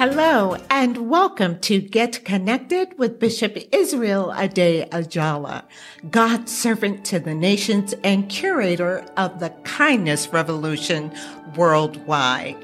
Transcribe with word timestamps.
Hello 0.00 0.56
and 0.70 1.10
welcome 1.10 1.58
to 1.58 1.78
Get 1.78 2.24
Connected 2.24 2.98
with 2.98 3.20
Bishop 3.20 3.58
Israel 3.70 4.32
Ade 4.34 4.88
Ajala, 4.92 5.64
God's 6.10 6.56
servant 6.56 7.04
to 7.04 7.18
the 7.18 7.34
nations 7.34 7.94
and 8.02 8.26
curator 8.30 9.04
of 9.18 9.40
the 9.40 9.50
Kindness 9.64 10.28
Revolution 10.32 11.12
worldwide. 11.54 12.56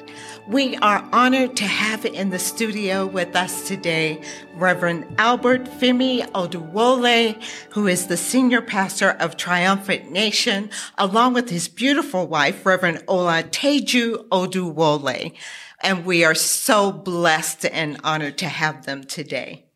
We 0.48 0.76
are 0.76 1.06
honored 1.12 1.58
to 1.58 1.66
have 1.66 2.06
in 2.06 2.30
the 2.30 2.38
studio 2.38 3.04
with 3.06 3.36
us 3.36 3.68
today 3.68 4.22
Reverend 4.54 5.04
Albert 5.18 5.64
Femi 5.66 6.26
Oduwole, 6.30 7.38
who 7.68 7.86
is 7.86 8.06
the 8.06 8.16
senior 8.16 8.62
pastor 8.62 9.10
of 9.10 9.36
Triumphant 9.36 10.10
Nation, 10.10 10.70
along 10.96 11.34
with 11.34 11.50
his 11.50 11.68
beautiful 11.68 12.26
wife, 12.26 12.64
Reverend 12.64 13.04
Ola 13.06 13.42
Teju 13.42 14.26
Oduwole 14.28 15.34
and 15.80 16.04
we 16.04 16.24
are 16.24 16.34
so 16.34 16.92
blessed 16.92 17.66
and 17.66 18.00
honored 18.02 18.38
to 18.38 18.46
have 18.46 18.86
them 18.86 19.04
today. 19.04 19.66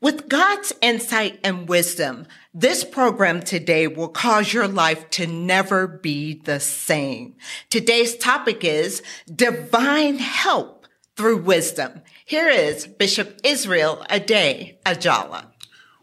With 0.00 0.28
God's 0.28 0.74
insight 0.82 1.40
and 1.42 1.68
wisdom, 1.68 2.26
this 2.52 2.84
program 2.84 3.40
today 3.40 3.86
will 3.86 4.08
cause 4.08 4.52
your 4.52 4.68
life 4.68 5.08
to 5.10 5.26
never 5.26 5.86
be 5.86 6.34
the 6.44 6.60
same. 6.60 7.34
Today's 7.70 8.16
topic 8.16 8.62
is 8.62 9.02
divine 9.34 10.18
help 10.18 10.86
through 11.16 11.38
wisdom. 11.38 12.02
Here 12.26 12.48
is 12.48 12.86
Bishop 12.86 13.40
Israel 13.42 14.04
Ade 14.10 14.76
Ajala. 14.84 15.46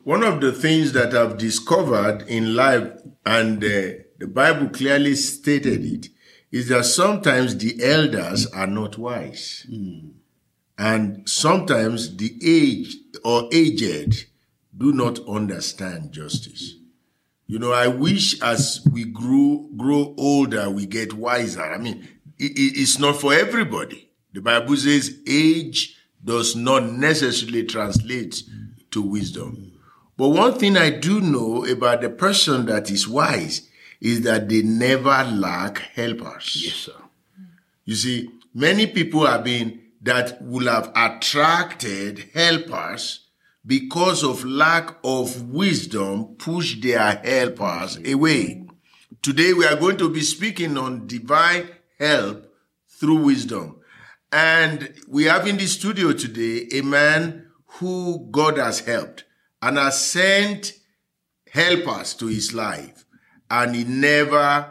One 0.03 0.23
of 0.23 0.41
the 0.41 0.51
things 0.51 0.93
that 0.93 1.13
I've 1.13 1.37
discovered 1.37 2.23
in 2.27 2.55
life, 2.55 2.91
and 3.25 3.63
uh, 3.63 4.03
the 4.17 4.27
Bible 4.27 4.69
clearly 4.69 5.15
stated 5.15 5.85
it, 5.85 6.07
is 6.53 6.67
that 6.67 6.85
sometimes 6.85 7.57
the 7.57 7.83
elders 7.83 8.45
are 8.53 8.67
not 8.67 8.95
wise. 8.95 9.65
Mm. 9.67 10.11
And 10.77 11.27
sometimes 11.27 12.15
the 12.15 12.31
aged 12.45 13.17
or 13.25 13.49
aged 13.51 14.27
do 14.77 14.93
not 14.93 15.19
understand 15.27 16.11
justice. 16.11 16.75
You 17.47 17.57
know, 17.57 17.71
I 17.71 17.87
wish 17.87 18.39
as 18.41 18.87
we 18.91 19.03
grow 19.03 19.67
grow 19.75 20.13
older, 20.15 20.69
we 20.69 20.85
get 20.85 21.13
wiser. 21.13 21.63
I 21.63 21.79
mean, 21.79 22.07
it, 22.37 22.51
it's 22.55 22.99
not 22.99 23.19
for 23.19 23.33
everybody. 23.33 24.09
The 24.33 24.41
Bible 24.41 24.77
says 24.77 25.19
age 25.27 25.97
does 26.23 26.55
not 26.55 26.85
necessarily 26.85 27.63
translate 27.63 28.43
to 28.91 29.01
wisdom. 29.01 29.73
But 30.17 30.29
one 30.29 30.59
thing 30.59 30.77
I 30.77 30.91
do 30.91 31.19
know 31.19 31.65
about 31.65 32.01
the 32.01 32.09
person 32.09 32.67
that 32.67 32.91
is 32.91 33.07
wise 33.07 33.69
is 34.03 34.21
that 34.21 34.49
they 34.49 34.61
never 34.61 35.23
lack 35.23 35.77
helpers. 35.95 36.61
Yes, 36.63 36.73
sir. 36.73 36.91
You 37.85 37.95
see, 37.95 38.29
many 38.53 38.85
people 38.85 39.25
have 39.25 39.45
been 39.45 39.79
that 40.01 40.41
will 40.41 40.67
have 40.67 40.91
attracted 40.93 42.29
helpers 42.33 43.21
because 43.65 44.21
of 44.25 44.43
lack 44.43 44.97
of 45.05 45.49
wisdom 45.49 46.35
push 46.35 46.81
their 46.81 47.15
helpers 47.23 47.97
away. 48.05 48.67
Today 49.21 49.53
we 49.53 49.65
are 49.65 49.77
going 49.77 49.95
to 49.97 50.09
be 50.09 50.19
speaking 50.19 50.77
on 50.77 51.07
divine 51.07 51.69
help 51.97 52.53
through 52.89 53.23
wisdom. 53.23 53.79
And 54.33 54.93
we 55.07 55.25
have 55.25 55.47
in 55.47 55.55
the 55.55 55.65
studio 55.65 56.11
today 56.11 56.67
a 56.77 56.81
man 56.81 57.47
who 57.77 58.27
God 58.31 58.57
has 58.57 58.81
helped 58.81 59.23
and 59.61 59.77
has 59.77 60.05
sent 60.05 60.73
helpers 61.49 62.15
to 62.15 62.27
his 62.27 62.53
life 62.53 63.02
and 63.53 63.75
he 63.75 63.83
never 63.83 64.67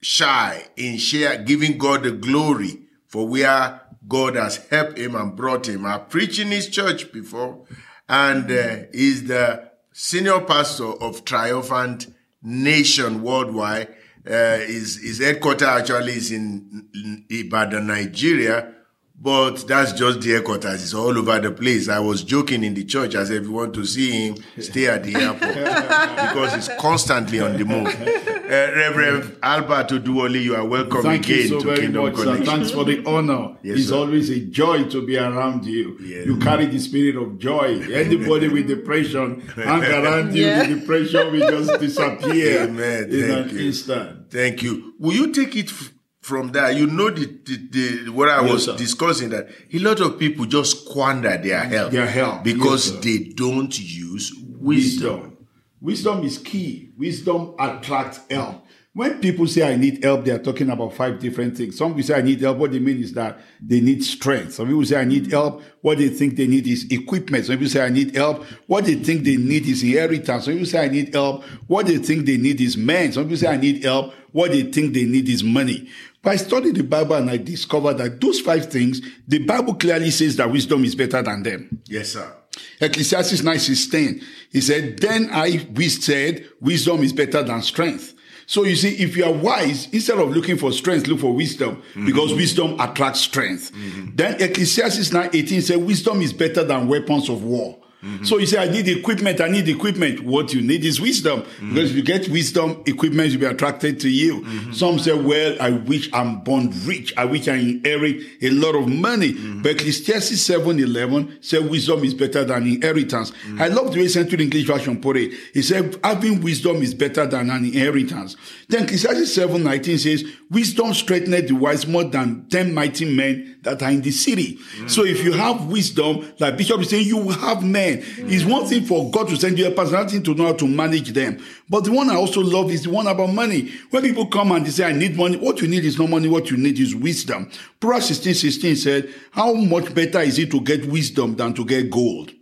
shy 0.00 0.64
in 0.76 0.96
share 0.96 1.42
giving 1.42 1.76
God 1.76 2.04
the 2.04 2.12
glory 2.12 2.80
for 3.06 3.28
where 3.28 3.82
God 4.06 4.34
has 4.36 4.56
helped 4.68 4.96
him 4.96 5.14
and 5.14 5.36
brought 5.36 5.68
him. 5.68 5.84
I 5.84 5.98
preached 5.98 6.38
in 6.38 6.48
his 6.48 6.68
church 6.70 7.12
before, 7.12 7.66
and 8.08 8.50
uh, 8.50 8.76
he's 8.94 9.24
the 9.24 9.70
senior 9.92 10.40
pastor 10.40 10.86
of 11.02 11.26
Triumphant 11.26 12.06
Nation 12.42 13.22
Worldwide. 13.22 13.94
Uh, 14.26 14.56
his, 14.58 15.02
his 15.02 15.18
headquarters 15.18 15.68
actually 15.68 16.12
is 16.12 16.32
in, 16.32 16.88
in 16.94 17.26
Ibadan, 17.28 17.88
Nigeria, 17.88 18.72
but 19.20 19.66
that's 19.66 19.92
just 19.92 20.20
the 20.20 20.30
headquarters. 20.30 20.82
It's 20.82 20.94
all 20.94 21.16
over 21.18 21.38
the 21.40 21.50
place. 21.50 21.88
I 21.88 21.98
was 21.98 22.22
joking 22.22 22.62
in 22.62 22.74
the 22.74 22.84
church 22.84 23.14
as 23.16 23.30
if 23.30 23.42
you 23.44 23.52
want 23.52 23.74
to 23.74 23.84
see 23.84 24.28
him, 24.28 24.36
stay 24.60 24.86
at 24.86 25.02
the 25.02 25.16
airport 25.16 25.40
because 26.34 26.54
he's 26.54 26.68
constantly 26.78 27.40
on 27.40 27.56
the 27.56 27.64
move. 27.64 27.88
Uh, 27.88 28.50
Reverend 28.50 29.36
Albert 29.42 29.88
Oduwole, 29.88 30.40
you 30.40 30.54
are 30.54 30.64
welcome 30.64 31.02
Thank 31.02 31.24
again 31.26 31.38
you 31.40 31.48
so 31.48 31.58
to 31.60 31.64
very 31.66 31.78
Kingdom 31.80 32.04
much, 32.04 32.14
Connection. 32.14 32.44
Sir. 32.46 32.50
Thanks 32.52 32.70
for 32.70 32.84
the 32.84 33.04
honor. 33.06 33.56
Yes, 33.62 33.78
it's 33.80 33.88
sir. 33.88 33.96
always 33.96 34.30
a 34.30 34.40
joy 34.46 34.84
to 34.84 35.04
be 35.04 35.18
around 35.18 35.66
you. 35.66 35.98
Yes. 36.00 36.24
You 36.24 36.38
carry 36.38 36.66
the 36.66 36.78
spirit 36.78 37.16
of 37.16 37.38
joy. 37.38 37.80
Anybody 37.92 38.48
with 38.48 38.68
depression, 38.68 39.40
hang 39.54 39.82
around 39.84 40.34
you, 40.34 40.44
Yeah. 40.46 40.62
the 40.66 40.76
depression 40.76 41.32
will 41.32 41.50
just 41.50 41.80
disappear 41.80 42.62
Amen. 42.62 43.04
in 43.10 43.28
Thank 43.28 43.50
an 43.50 43.58
you. 43.58 43.66
instant. 43.66 44.30
Thank 44.30 44.62
you. 44.62 44.94
Will 44.98 45.14
you 45.14 45.32
take 45.32 45.56
it 45.56 45.66
f- 45.70 45.92
from 46.28 46.52
that, 46.52 46.76
You 46.76 46.86
know 46.86 47.10
the, 47.10 47.24
the, 47.24 47.56
the 48.04 48.12
what 48.12 48.28
I 48.28 48.42
Yes, 48.42 48.52
was 48.52 48.64
sir. 48.66 48.76
discussing 48.76 49.30
that 49.30 49.48
a 49.72 49.78
lot 49.78 50.00
of 50.00 50.18
people 50.18 50.44
just 50.44 50.84
squander 50.84 51.36
their 51.38 51.60
help, 51.60 51.90
Their 51.90 52.06
help, 52.06 52.44
because 52.44 52.92
yes, 52.92 53.02
they 53.04 53.18
don't 53.34 53.76
use 53.78 54.32
wisdom. 54.60 55.36
Wisdom 55.80 56.24
is 56.24 56.38
key. 56.38 56.90
Wisdom 56.98 57.54
attracts 57.58 58.20
help. 58.30 58.64
When 58.94 59.20
people 59.20 59.46
say 59.46 59.62
I 59.62 59.76
need 59.76 60.02
help, 60.02 60.24
they 60.24 60.32
are 60.32 60.40
talking 60.42 60.70
about 60.70 60.92
five 60.92 61.20
different 61.20 61.56
things. 61.56 61.76
Some 61.76 61.90
people 61.94 62.02
say 62.08 62.14
I 62.14 62.22
need 62.22 62.40
help. 62.40 62.58
What 62.58 62.72
they 62.72 62.80
mean 62.80 63.00
is 63.00 63.12
that 63.12 63.38
they 63.62 63.80
need 63.80 64.02
strength. 64.02 64.54
Some 64.54 64.66
people 64.66 64.84
say 64.84 64.96
I 65.00 65.04
need 65.04 65.30
help. 65.30 65.62
What 65.82 65.98
they 65.98 66.08
think 66.08 66.34
they 66.36 66.48
need 66.48 66.66
is 66.66 66.84
equipment. 66.90 67.44
Some 67.46 67.56
people 67.56 67.68
say 67.68 67.84
I 67.84 67.90
need 67.90 68.16
help. 68.16 68.44
What 68.66 68.86
they 68.86 68.96
think 68.96 69.22
they 69.22 69.36
need 69.36 69.66
is 69.66 69.84
inheritance. 69.84 70.46
Some 70.46 70.54
people 70.54 70.66
say 70.66 70.84
I 70.84 70.88
need 70.88 71.14
help. 71.14 71.44
What 71.68 71.86
they 71.86 71.98
think 71.98 72.26
they 72.26 72.38
need 72.38 72.60
is 72.60 72.76
men. 72.76 73.12
Some 73.12 73.24
people 73.24 73.36
say 73.36 73.46
I 73.46 73.56
need 73.56 73.84
help. 73.84 74.14
What 74.32 74.50
they 74.50 74.62
think 74.64 74.94
they 74.94 75.04
need 75.04 75.28
is 75.28 75.44
money. 75.44 75.88
But 76.22 76.30
I 76.30 76.36
studied 76.36 76.74
the 76.74 76.82
Bible 76.82 77.16
and 77.16 77.30
I 77.30 77.36
discovered 77.36 77.94
that 77.94 78.20
those 78.20 78.40
five 78.40 78.70
things, 78.70 79.00
the 79.26 79.38
Bible 79.38 79.74
clearly 79.74 80.10
says 80.10 80.36
that 80.36 80.50
wisdom 80.50 80.84
is 80.84 80.94
better 80.94 81.22
than 81.22 81.42
them. 81.42 81.80
Yes, 81.86 82.12
sir. 82.12 82.34
Ecclesiastes 82.80 83.42
9 83.42 83.58
16. 83.58 84.22
He 84.52 84.60
said, 84.60 84.98
Then 84.98 85.30
I 85.32 85.66
we 85.74 85.88
said, 85.88 86.48
wisdom 86.60 87.02
is 87.02 87.12
better 87.12 87.42
than 87.42 87.62
strength. 87.62 88.14
So 88.46 88.64
you 88.64 88.76
see, 88.76 88.96
if 89.02 89.14
you 89.14 89.26
are 89.26 89.32
wise, 89.32 89.88
instead 89.92 90.18
of 90.18 90.30
looking 90.30 90.56
for 90.56 90.72
strength, 90.72 91.06
look 91.06 91.20
for 91.20 91.34
wisdom 91.34 91.76
mm-hmm. 91.76 92.06
because 92.06 92.32
wisdom 92.32 92.80
attracts 92.80 93.20
strength. 93.20 93.72
Mm-hmm. 93.74 94.16
Then 94.16 94.40
Ecclesiastes 94.40 95.12
9 95.12 95.30
18 95.34 95.62
said, 95.62 95.76
Wisdom 95.76 96.22
is 96.22 96.32
better 96.32 96.64
than 96.64 96.88
weapons 96.88 97.28
of 97.28 97.44
war. 97.44 97.77
Mm-hmm. 98.02 98.24
So 98.24 98.38
you 98.38 98.46
say, 98.46 98.58
I 98.58 98.70
need 98.70 98.86
equipment, 98.86 99.40
I 99.40 99.48
need 99.48 99.68
equipment. 99.68 100.20
What 100.20 100.54
you 100.54 100.60
need 100.60 100.84
is 100.84 101.00
wisdom. 101.00 101.42
Mm-hmm. 101.42 101.74
Because 101.74 101.90
if 101.90 101.96
you 101.96 102.02
get 102.02 102.28
wisdom, 102.28 102.82
equipment 102.86 103.32
will 103.32 103.40
be 103.40 103.46
attracted 103.46 103.98
to 104.00 104.08
you. 104.08 104.42
Mm-hmm. 104.42 104.72
Some 104.72 104.98
say, 105.00 105.14
Well, 105.14 105.56
I 105.60 105.70
wish 105.70 106.08
I'm 106.12 106.40
born 106.40 106.72
rich. 106.84 107.12
I 107.16 107.24
wish 107.24 107.48
I 107.48 107.54
inherit 107.54 108.22
a 108.40 108.50
lot 108.50 108.76
of 108.76 108.88
money. 108.88 109.32
But 109.32 109.72
Ecclesiastes 109.72 110.40
7 110.40 110.78
11 110.78 111.38
said, 111.40 111.68
Wisdom 111.68 112.04
is 112.04 112.14
better 112.14 112.44
than 112.44 112.66
inheritance. 112.68 113.32
I 113.58 113.66
love 113.68 113.92
the 113.92 114.00
way 114.00 114.08
Central 114.08 114.40
English 114.40 114.66
Version 114.66 115.00
put 115.00 115.16
it. 115.16 115.32
He 115.52 115.62
said, 115.62 115.98
Having 116.04 116.42
wisdom 116.42 116.76
is 116.76 116.94
better 116.94 117.26
than 117.26 117.50
an 117.50 117.64
inheritance. 117.64 118.36
Then 118.68 118.84
Ecclesiastes 118.84 119.34
7 119.34 119.62
19 119.62 119.98
says, 119.98 120.24
Wisdom 120.50 120.94
strengthened 120.94 121.48
the 121.48 121.54
wise 121.54 121.86
more 121.86 122.04
than 122.04 122.46
10 122.48 122.72
mighty 122.72 123.04
men 123.04 123.56
that 123.62 123.82
are 123.82 123.90
in 123.90 124.02
the 124.02 124.10
city. 124.10 124.58
So 124.86 125.04
if 125.04 125.24
you 125.24 125.32
have 125.32 125.66
wisdom, 125.66 126.32
like 126.38 126.56
Bishop 126.56 126.80
is 126.80 126.90
saying, 126.90 127.06
you 127.06 127.18
will 127.18 127.32
have 127.32 127.62
men. 127.62 127.87
It's 127.96 128.44
one 128.44 128.66
thing 128.66 128.84
for 128.84 129.10
God 129.10 129.28
to 129.28 129.36
send 129.36 129.58
you 129.58 129.66
a 129.66 129.70
person, 129.70 129.94
another 129.94 130.10
thing 130.10 130.22
to 130.24 130.34
know 130.34 130.46
how 130.46 130.52
to 130.54 130.66
manage 130.66 131.12
them. 131.12 131.42
But 131.68 131.84
the 131.84 131.92
one 131.92 132.10
I 132.10 132.14
also 132.14 132.40
love 132.40 132.70
is 132.70 132.82
the 132.82 132.90
one 132.90 133.06
about 133.06 133.32
money. 133.32 133.70
When 133.90 134.02
people 134.02 134.26
come 134.26 134.52
and 134.52 134.64
they 134.64 134.70
say, 134.70 134.84
I 134.84 134.92
need 134.92 135.16
money, 135.16 135.36
what 135.36 135.60
you 135.60 135.68
need 135.68 135.84
is 135.84 135.98
not 135.98 136.10
money, 136.10 136.28
what 136.28 136.50
you 136.50 136.56
need 136.56 136.78
is 136.78 136.94
wisdom. 136.94 137.50
Proverbs 137.80 138.06
16 138.06 138.34
16 138.34 138.76
said, 138.76 139.14
How 139.30 139.52
much 139.54 139.94
better 139.94 140.20
is 140.20 140.38
it 140.38 140.50
to 140.50 140.60
get 140.60 140.86
wisdom 140.86 141.36
than 141.36 141.54
to 141.54 141.64
get 141.64 141.90
gold? 141.90 142.32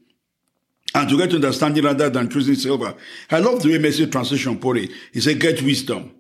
And 0.94 1.08
to 1.10 1.18
get 1.18 1.34
understanding 1.34 1.84
rather 1.84 2.08
than 2.08 2.30
choosing 2.30 2.54
silver. 2.54 2.94
I 3.30 3.38
love 3.40 3.62
the 3.62 3.70
way 3.70 3.78
message 3.78 4.10
translation 4.10 4.58
put 4.58 4.78
it. 4.78 4.90
He 5.12 5.20
said, 5.20 5.40
Get 5.40 5.62
wisdom. 5.62 6.12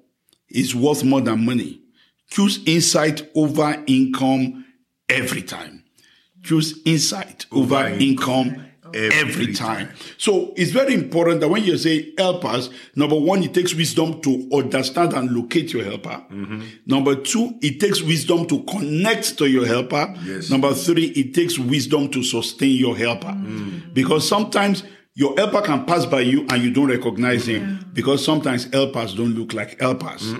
It's 0.48 0.74
worth 0.74 1.02
more 1.02 1.20
than 1.20 1.44
money. 1.44 1.80
Choose 2.28 2.60
insight 2.66 3.28
over 3.34 3.82
income 3.86 4.64
every 5.08 5.42
time. 5.42 5.84
Choose 6.42 6.80
insight 6.84 7.46
over, 7.50 7.76
Over 7.76 7.88
income 7.88 8.65
every, 8.96 9.18
every 9.18 9.52
time. 9.52 9.88
time. 9.88 9.96
So 10.18 10.52
it's 10.56 10.70
very 10.72 10.94
important 10.94 11.40
that 11.40 11.48
when 11.48 11.64
you 11.64 11.76
say 11.78 12.12
help 12.16 12.44
us, 12.44 12.70
number 12.94 13.18
one, 13.18 13.42
it 13.42 13.54
takes 13.54 13.74
wisdom 13.74 14.20
to 14.22 14.48
understand 14.52 15.12
and 15.12 15.30
locate 15.30 15.72
your 15.72 15.84
helper. 15.84 16.24
Mm-hmm. 16.30 16.62
Number 16.86 17.14
two, 17.14 17.58
it 17.62 17.78
takes 17.80 18.02
wisdom 18.02 18.46
to 18.46 18.62
connect 18.64 19.38
to 19.38 19.46
your 19.46 19.66
helper. 19.66 20.14
Yes. 20.24 20.50
Number 20.50 20.72
three, 20.74 21.06
it 21.06 21.34
takes 21.34 21.58
wisdom 21.58 22.08
to 22.10 22.22
sustain 22.22 22.76
your 22.76 22.96
helper. 22.96 23.28
Mm. 23.28 23.94
Because 23.94 24.26
sometimes 24.26 24.82
your 25.14 25.34
helper 25.36 25.62
can 25.62 25.86
pass 25.86 26.04
by 26.04 26.20
you 26.20 26.46
and 26.50 26.62
you 26.62 26.70
don't 26.70 26.88
recognize 26.88 27.48
him 27.48 27.84
because 27.94 28.22
sometimes 28.22 28.64
helpers 28.72 29.14
don't 29.14 29.34
look 29.34 29.54
like 29.54 29.80
helpers. 29.80 30.34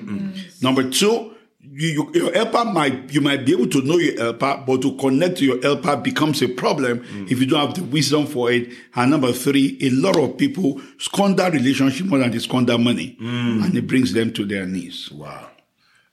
Number 0.61 0.89
two, 0.91 1.35
you, 1.73 1.89
you, 1.89 2.11
your 2.15 2.33
helper 2.33 2.65
might 2.65 3.13
you 3.13 3.21
might 3.21 3.45
be 3.45 3.53
able 3.53 3.69
to 3.69 3.83
know 3.83 3.97
your 3.99 4.17
helper, 4.17 4.63
but 4.67 4.83
to 4.83 4.97
connect 4.97 5.39
to 5.39 5.45
your 5.45 5.61
helper 5.63 5.97
becomes 5.97 6.43
a 6.43 6.49
problem 6.49 7.01
mm. 7.01 7.31
if 7.31 7.41
you 7.41 7.47
don't 7.47 7.67
have 7.67 7.75
the 7.75 7.85
wisdom 7.85 8.27
for 8.27 8.51
it. 8.51 8.73
And 8.95 9.11
number 9.11 9.33
three, 9.33 9.79
a 9.81 9.91
lot 9.91 10.17
of 10.19 10.37
people 10.39 10.81
squander 10.99 11.51
relationship 11.51 12.07
more 12.07 12.19
than 12.19 12.31
they 12.31 12.39
squander 12.39 12.79
money, 12.79 13.17
mm. 13.21 13.65
and 13.65 13.77
it 13.77 13.87
brings 13.87 14.13
them 14.13 14.33
to 14.35 14.45
their 14.45 14.67
knees. 14.67 15.11
Wow. 15.13 15.51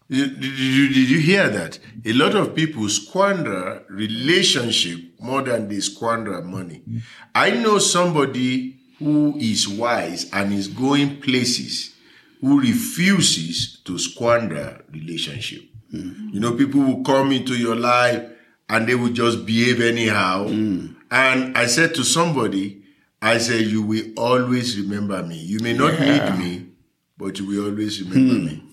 Did, 0.10 0.40
did, 0.40 0.60
you, 0.60 0.88
did 0.90 1.10
you 1.10 1.20
hear 1.20 1.50
that? 1.50 1.80
A 2.06 2.14
lot 2.14 2.36
of 2.36 2.54
people 2.54 2.88
squander 2.90 3.84
relationship 3.90 5.00
more 5.20 5.42
than 5.42 5.70
they 5.70 5.80
squander 5.80 6.42
money. 6.42 6.84
I 7.34 7.52
know 7.52 7.80
somebody 7.80 8.78
who 9.00 9.36
is 9.40 9.68
wise 9.68 10.30
and 10.32 10.54
is 10.54 10.68
going 10.68 11.22
places 11.22 11.93
who 12.44 12.60
refuses 12.60 13.80
to 13.86 13.98
squander 13.98 14.84
relationship. 14.92 15.62
You 16.34 16.40
know, 16.42 16.56
people 16.56 16.82
will 16.82 17.04
come 17.04 17.32
into 17.32 17.54
your 17.56 17.76
life 17.78 18.22
and 18.68 18.86
they 18.86 18.96
will 18.96 19.14
just 19.14 19.46
behave 19.46 19.80
anyhow. 19.80 20.48
And 21.10 21.58
I 21.58 21.68
said 21.68 21.96
to 21.96 22.04
somebody, 22.04 22.84
I 23.22 23.38
said, 23.38 23.62
you 23.68 23.84
will 23.84 24.06
always 24.18 24.78
remember 24.78 25.24
me. 25.24 25.38
You 25.38 25.60
may 25.60 25.72
not 25.72 25.98
need 26.00 26.38
me, 26.38 26.66
but 27.18 27.40
you 27.40 27.46
will 27.48 27.70
always 27.70 28.02
remember 28.02 28.36
hmm. 28.40 28.46
me 28.46 28.73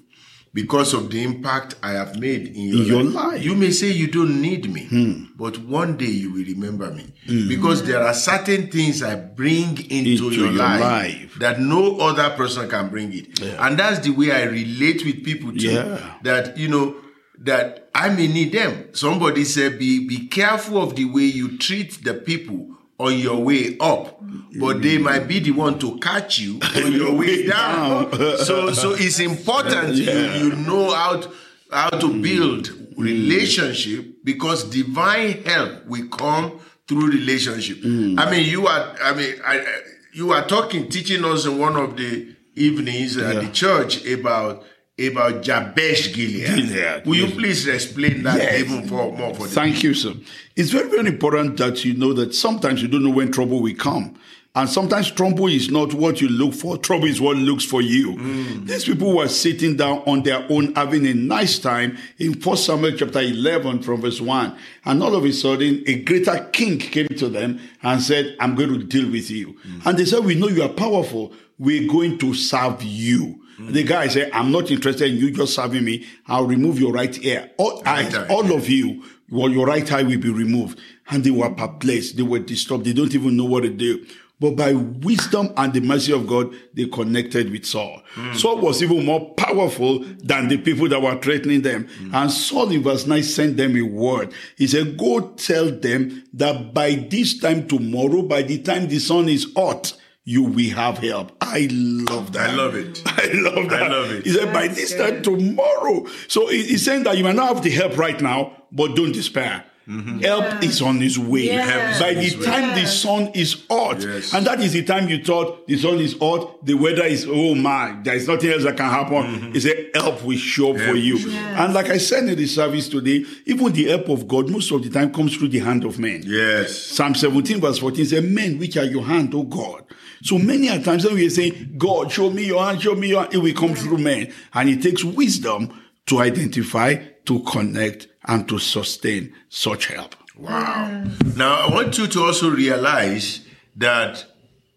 because 0.52 0.94
of 0.94 1.10
the 1.10 1.22
impact 1.22 1.76
I 1.82 1.92
have 1.92 2.18
made 2.18 2.48
in 2.48 2.68
your, 2.68 2.80
In 2.80 2.86
your 2.86 3.02
life. 3.04 3.42
You 3.44 3.54
may 3.54 3.70
say 3.70 3.90
you 3.90 4.08
don't 4.08 4.42
need 4.42 4.72
me, 4.72 4.86
hmm. 4.86 5.24
but 5.36 5.58
one 5.58 5.96
day 5.96 6.06
you 6.06 6.32
will 6.32 6.44
remember 6.44 6.90
me 6.90 7.12
hmm. 7.26 7.48
because 7.48 7.84
there 7.84 8.02
are 8.02 8.14
certain 8.14 8.68
things 8.68 9.02
I 9.02 9.14
bring 9.14 9.78
into, 9.90 10.26
Into 10.26 10.30
your, 10.32 10.46
your 10.46 10.52
life, 10.52 10.80
life. 10.80 11.34
that 11.38 11.60
no 11.60 11.98
other 11.98 12.30
person 12.30 12.68
can 12.68 12.88
bring 12.88 13.12
it. 13.12 13.40
And 13.40 13.78
that's 13.78 14.00
the 14.00 14.10
way 14.10 14.32
I 14.32 14.44
relate 14.44 15.04
with 15.04 15.24
people 15.24 15.52
too. 15.52 15.70
Yeah. 15.70 16.14
That, 16.22 16.56
you 16.58 16.68
know, 16.68 16.96
that 17.38 17.88
I 17.94 18.10
may 18.10 18.26
need 18.26 18.52
them. 18.52 18.92
Somebody 18.92 19.44
said, 19.44 19.78
be, 19.78 20.06
be 20.06 20.26
careful 20.26 20.82
of 20.82 20.96
the 20.96 21.06
way 21.06 21.22
you 21.22 21.58
treat 21.58 22.04
the 22.04 22.14
people 22.14 22.76
on 23.00 23.18
your 23.18 23.42
way 23.42 23.76
up, 23.80 24.20
but 24.58 24.82
they 24.82 24.98
mm. 24.98 25.04
might 25.04 25.26
be 25.26 25.38
the 25.40 25.50
one 25.52 25.78
to 25.78 25.98
catch 25.98 26.38
you 26.38 26.60
on 26.76 26.92
your 26.92 27.14
way 27.14 27.46
down. 27.46 28.12
so, 28.38 28.72
so 28.72 28.92
it's 28.94 29.18
important 29.20 29.94
you, 29.94 30.04
you 30.12 30.56
know 30.56 30.90
how 30.92 31.16
to, 31.20 31.30
how 31.70 31.88
to 31.88 32.06
mm. 32.06 32.22
build 32.22 32.64
mm. 32.68 32.98
relationship 32.98 34.22
because 34.22 34.64
divine 34.64 35.42
help 35.44 35.86
will 35.86 36.06
come 36.08 36.60
through 36.86 37.10
relationship. 37.10 37.78
I 37.82 38.30
mean, 38.30 38.48
you 38.48 38.66
are, 38.66 38.94
I 39.02 39.14
mean, 39.14 39.34
I, 39.44 39.60
I- 39.60 39.80
you 40.12 40.32
are 40.32 40.44
talking, 40.46 40.88
teaching 40.88 41.24
us 41.24 41.46
in 41.46 41.56
one 41.58 41.76
of 41.76 41.96
the 41.96 42.34
evenings 42.54 43.16
at 43.16 43.36
the 43.40 43.48
church 43.52 44.04
about 44.06 44.64
about 45.08 45.42
Jabesh 45.42 46.12
Gilead. 46.14 46.46
Gilead, 46.46 47.06
Will 47.06 47.16
yes. 47.16 47.30
you 47.30 47.34
please 47.36 47.66
explain 47.66 48.22
that 48.22 48.36
Yes. 48.36 48.60
even 48.60 48.86
for 48.88 49.12
more 49.12 49.34
for 49.34 49.44
the 49.44 49.48
Thank 49.48 49.82
you, 49.82 49.94
sir. 49.94 50.14
It's 50.56 50.70
very, 50.70 50.88
very 50.88 51.06
important 51.08 51.56
that 51.58 51.84
you 51.84 51.94
know 51.94 52.12
that 52.12 52.34
sometimes 52.34 52.82
you 52.82 52.88
don't 52.88 53.02
know 53.04 53.10
when 53.10 53.30
trouble 53.32 53.60
will 53.60 53.74
come. 53.74 54.14
And 54.52 54.68
sometimes 54.68 55.12
trouble 55.12 55.46
is 55.46 55.70
not 55.70 55.94
what 55.94 56.20
you 56.20 56.28
look 56.28 56.54
for. 56.54 56.76
Trouble 56.88 57.04
is 57.06 57.20
what 57.20 57.36
looks 57.36 57.64
for 57.64 57.80
you. 57.80 58.16
Mm. 58.16 58.66
These 58.66 58.84
people 58.84 59.14
were 59.16 59.28
sitting 59.28 59.76
down 59.76 59.98
on 60.08 60.24
their 60.24 60.44
own, 60.50 60.74
having 60.74 61.06
a 61.06 61.14
nice 61.14 61.60
time 61.60 61.96
in 62.18 62.32
1 62.32 62.56
Samuel 62.56 62.96
chapter 62.96 63.20
11 63.20 63.82
from 63.82 64.00
verse 64.00 64.20
1. 64.20 64.56
And 64.86 65.02
all 65.04 65.14
of 65.14 65.24
a 65.24 65.32
sudden, 65.32 65.84
a 65.86 66.02
greater 66.02 66.48
king 66.52 66.78
came 66.78 67.06
to 67.06 67.28
them 67.28 67.60
and 67.84 68.02
said, 68.02 68.36
I'm 68.40 68.56
going 68.56 68.70
to 68.70 68.82
deal 68.84 69.08
with 69.08 69.30
you. 69.30 69.52
Mm. 69.52 69.86
And 69.86 69.98
they 69.98 70.04
said, 70.04 70.24
we 70.24 70.34
know 70.34 70.48
you 70.48 70.64
are 70.64 70.68
powerful. 70.68 71.32
We're 71.56 71.88
going 71.88 72.18
to 72.18 72.34
serve 72.34 72.82
you. 72.82 73.40
The 73.68 73.84
guy 73.84 74.08
said, 74.08 74.30
I'm 74.32 74.50
not 74.50 74.70
interested 74.70 75.10
in 75.10 75.18
you 75.18 75.30
just 75.30 75.54
serving 75.54 75.84
me. 75.84 76.06
I'll 76.26 76.46
remove 76.46 76.80
your 76.80 76.92
right 76.92 77.16
ear. 77.22 77.50
All, 77.58 77.82
eyes, 77.86 78.14
eye, 78.14 78.26
all 78.28 78.52
of 78.52 78.68
you, 78.68 79.04
well, 79.30 79.50
your 79.50 79.66
right 79.66 79.90
eye 79.92 80.02
will 80.02 80.18
be 80.18 80.30
removed. 80.30 80.78
And 81.10 81.24
they 81.24 81.30
were 81.30 81.50
perplexed. 81.50 82.16
They 82.16 82.22
were 82.22 82.38
disturbed. 82.38 82.84
They 82.84 82.92
don't 82.92 83.14
even 83.14 83.36
know 83.36 83.44
what 83.44 83.62
to 83.62 83.70
do. 83.70 84.06
But 84.40 84.56
by 84.56 84.72
wisdom 84.72 85.52
and 85.58 85.72
the 85.72 85.80
mercy 85.80 86.12
of 86.12 86.26
God, 86.26 86.54
they 86.72 86.86
connected 86.86 87.50
with 87.50 87.66
Saul. 87.66 88.00
Hmm. 88.14 88.32
Saul 88.32 88.58
was 88.58 88.82
even 88.82 89.04
more 89.04 89.34
powerful 89.34 89.98
than 89.98 90.48
the 90.48 90.56
people 90.56 90.88
that 90.88 91.02
were 91.02 91.20
threatening 91.20 91.60
them. 91.60 91.88
Hmm. 91.98 92.14
And 92.14 92.30
Saul 92.30 92.70
in 92.70 92.82
verse 92.82 93.06
9 93.06 93.22
sent 93.22 93.56
them 93.58 93.76
a 93.76 93.82
word. 93.82 94.32
He 94.56 94.66
said, 94.66 94.96
go 94.96 95.28
tell 95.32 95.70
them 95.70 96.24
that 96.32 96.72
by 96.72 96.94
this 96.94 97.38
time 97.38 97.68
tomorrow, 97.68 98.22
by 98.22 98.40
the 98.40 98.62
time 98.62 98.88
the 98.88 98.98
sun 98.98 99.28
is 99.28 99.46
hot, 99.54 99.94
you 100.24 100.42
will 100.44 100.70
have 100.70 100.98
help. 100.98 101.32
I 101.40 101.68
love 101.70 102.32
that. 102.32 102.50
I 102.50 102.54
love 102.54 102.74
it. 102.74 103.02
I 103.06 103.30
love 103.32 103.70
that. 103.70 103.82
I 103.82 103.88
love 103.88 104.10
it. 104.12 104.24
He 104.24 104.32
said, 104.32 104.52
by 104.52 104.68
this 104.68 104.94
time 104.94 105.22
tomorrow. 105.22 106.06
So 106.28 106.48
he's 106.48 106.84
saying 106.84 107.04
that 107.04 107.16
you 107.16 107.24
might 107.24 107.36
not 107.36 107.54
have 107.54 107.62
the 107.62 107.70
help 107.70 107.96
right 107.96 108.20
now, 108.20 108.64
but 108.70 108.94
don't 108.94 109.12
despair. 109.12 109.64
Mm-hmm. 109.88 110.20
Help 110.20 110.62
is 110.62 110.80
on 110.82 111.02
its 111.02 111.18
way. 111.18 111.46
Yes. 111.46 111.98
By 111.98 112.14
the 112.14 112.20
way. 112.20 112.44
time 112.44 112.78
the 112.78 112.86
sun 112.86 113.28
is 113.34 113.64
hot, 113.68 114.00
Yes. 114.00 114.32
and 114.32 114.46
that 114.46 114.60
is 114.60 114.72
the 114.72 114.84
time 114.84 115.08
you 115.08 115.24
thought 115.24 115.66
the 115.66 115.76
sun 115.76 115.98
is 115.98 116.16
hot, 116.16 116.64
the 116.64 116.74
weather 116.74 117.02
is, 117.02 117.26
oh 117.28 117.56
my, 117.56 117.98
there 118.04 118.14
is 118.14 118.28
nothing 118.28 118.50
else 118.50 118.62
that 118.62 118.76
can 118.76 118.88
happen. 118.88 119.16
Mm-hmm. 119.16 119.52
He 119.52 119.58
said, 119.58 119.90
help 119.94 120.22
will 120.22 120.36
show 120.36 120.74
up 120.74 120.80
for 120.80 120.94
you. 120.94 121.14
will 121.14 121.32
show 121.32 121.38
And 121.38 121.74
like 121.74 121.88
I 121.88 121.98
said 121.98 122.28
in 122.28 122.36
the 122.36 122.46
service 122.46 122.88
today, 122.88 123.24
even 123.46 123.72
the 123.72 123.88
help 123.88 124.08
of 124.10 124.28
God 124.28 124.48
most 124.48 124.70
of 124.70 124.80
the 124.84 124.90
time 124.90 125.12
comes 125.12 125.36
through 125.36 125.48
the 125.48 125.58
hand 125.58 125.84
of 125.84 125.98
men. 125.98 126.22
Yes. 126.24 126.76
Psalm 126.78 127.16
17 127.16 127.60
verse 127.60 127.78
14 127.78 128.04
says, 128.06 128.22
Men, 128.22 128.58
which 128.60 128.76
are 128.76 128.84
your 128.84 129.02
hand, 129.04 129.34
O 129.34 129.42
God. 129.42 129.82
So 130.22 130.38
many 130.38 130.68
a 130.68 130.82
times 130.82 131.04
when 131.04 131.14
we 131.14 131.28
say, 131.28 131.50
God, 131.50 132.12
show 132.12 132.30
me 132.30 132.46
your 132.46 132.62
hand, 132.64 132.82
show 132.82 132.94
me 132.94 133.08
your 133.08 133.22
hand, 133.22 133.34
it 133.34 133.38
will 133.38 133.54
come 133.54 133.74
through 133.74 133.98
men. 133.98 134.32
And 134.52 134.68
it 134.68 134.82
takes 134.82 135.02
wisdom 135.02 135.72
to 136.06 136.20
identify, 136.20 136.96
to 137.24 137.40
connect, 137.40 138.08
and 138.26 138.48
to 138.48 138.58
sustain 138.58 139.32
such 139.48 139.86
help. 139.86 140.14
Wow. 140.36 141.04
Now, 141.36 141.66
I 141.66 141.70
want 141.74 141.96
you 141.98 142.06
to 142.06 142.20
also 142.20 142.50
realize 142.50 143.40
that 143.76 144.24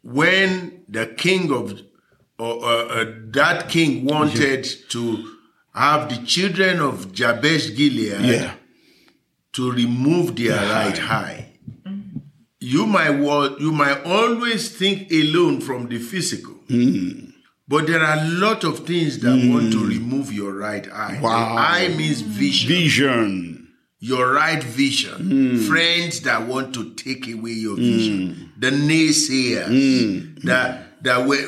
when 0.01 0.83
the 0.87 1.07
king 1.07 1.51
of 1.51 1.79
or 2.39 2.63
uh, 2.65 2.85
uh, 2.85 3.05
that 3.31 3.69
king 3.69 4.05
wanted 4.05 4.65
to 4.89 5.35
have 5.73 6.09
the 6.09 6.25
children 6.25 6.79
of 6.79 7.11
Jabesh 7.13 7.75
Gilead 7.75 8.21
Yeah. 8.21 8.53
to 9.53 9.71
remove 9.71 10.35
their 10.35 10.55
right 10.57 10.99
eye, 11.01 11.52
you 12.63 12.85
might 12.85 13.19
you 13.59 13.71
might 13.71 14.03
always 14.05 14.69
think 14.75 15.11
alone 15.11 15.59
from 15.59 15.87
the 15.89 15.99
physical. 15.99 16.53
Hmm. 16.69 17.31
But 17.67 17.87
there 17.87 18.01
are 18.03 18.17
a 18.17 18.27
lot 18.27 18.63
of 18.63 18.85
things 18.85 19.19
that 19.19 19.37
hmm. 19.37 19.53
want 19.53 19.71
to 19.73 19.85
remove 19.85 20.31
your 20.31 20.53
right 20.53 20.87
eye. 20.91 21.15
The 21.17 21.23
Wow. 21.23 21.55
eye 21.57 21.89
means 21.89 22.21
vision 22.21 22.69
Vision. 22.69 23.67
your 23.99 24.33
right 24.33 24.61
vision, 24.63 25.13
hmm. 25.13 25.57
friends 25.69 26.21
that 26.21 26.47
want 26.47 26.73
to 26.75 26.93
take 26.93 27.27
away 27.27 27.51
your 27.51 27.75
vision, 27.75 28.51
the 28.57 28.69
naysayers 28.69 30.41
that 30.43 31.03
that 31.03 31.27
way 31.27 31.43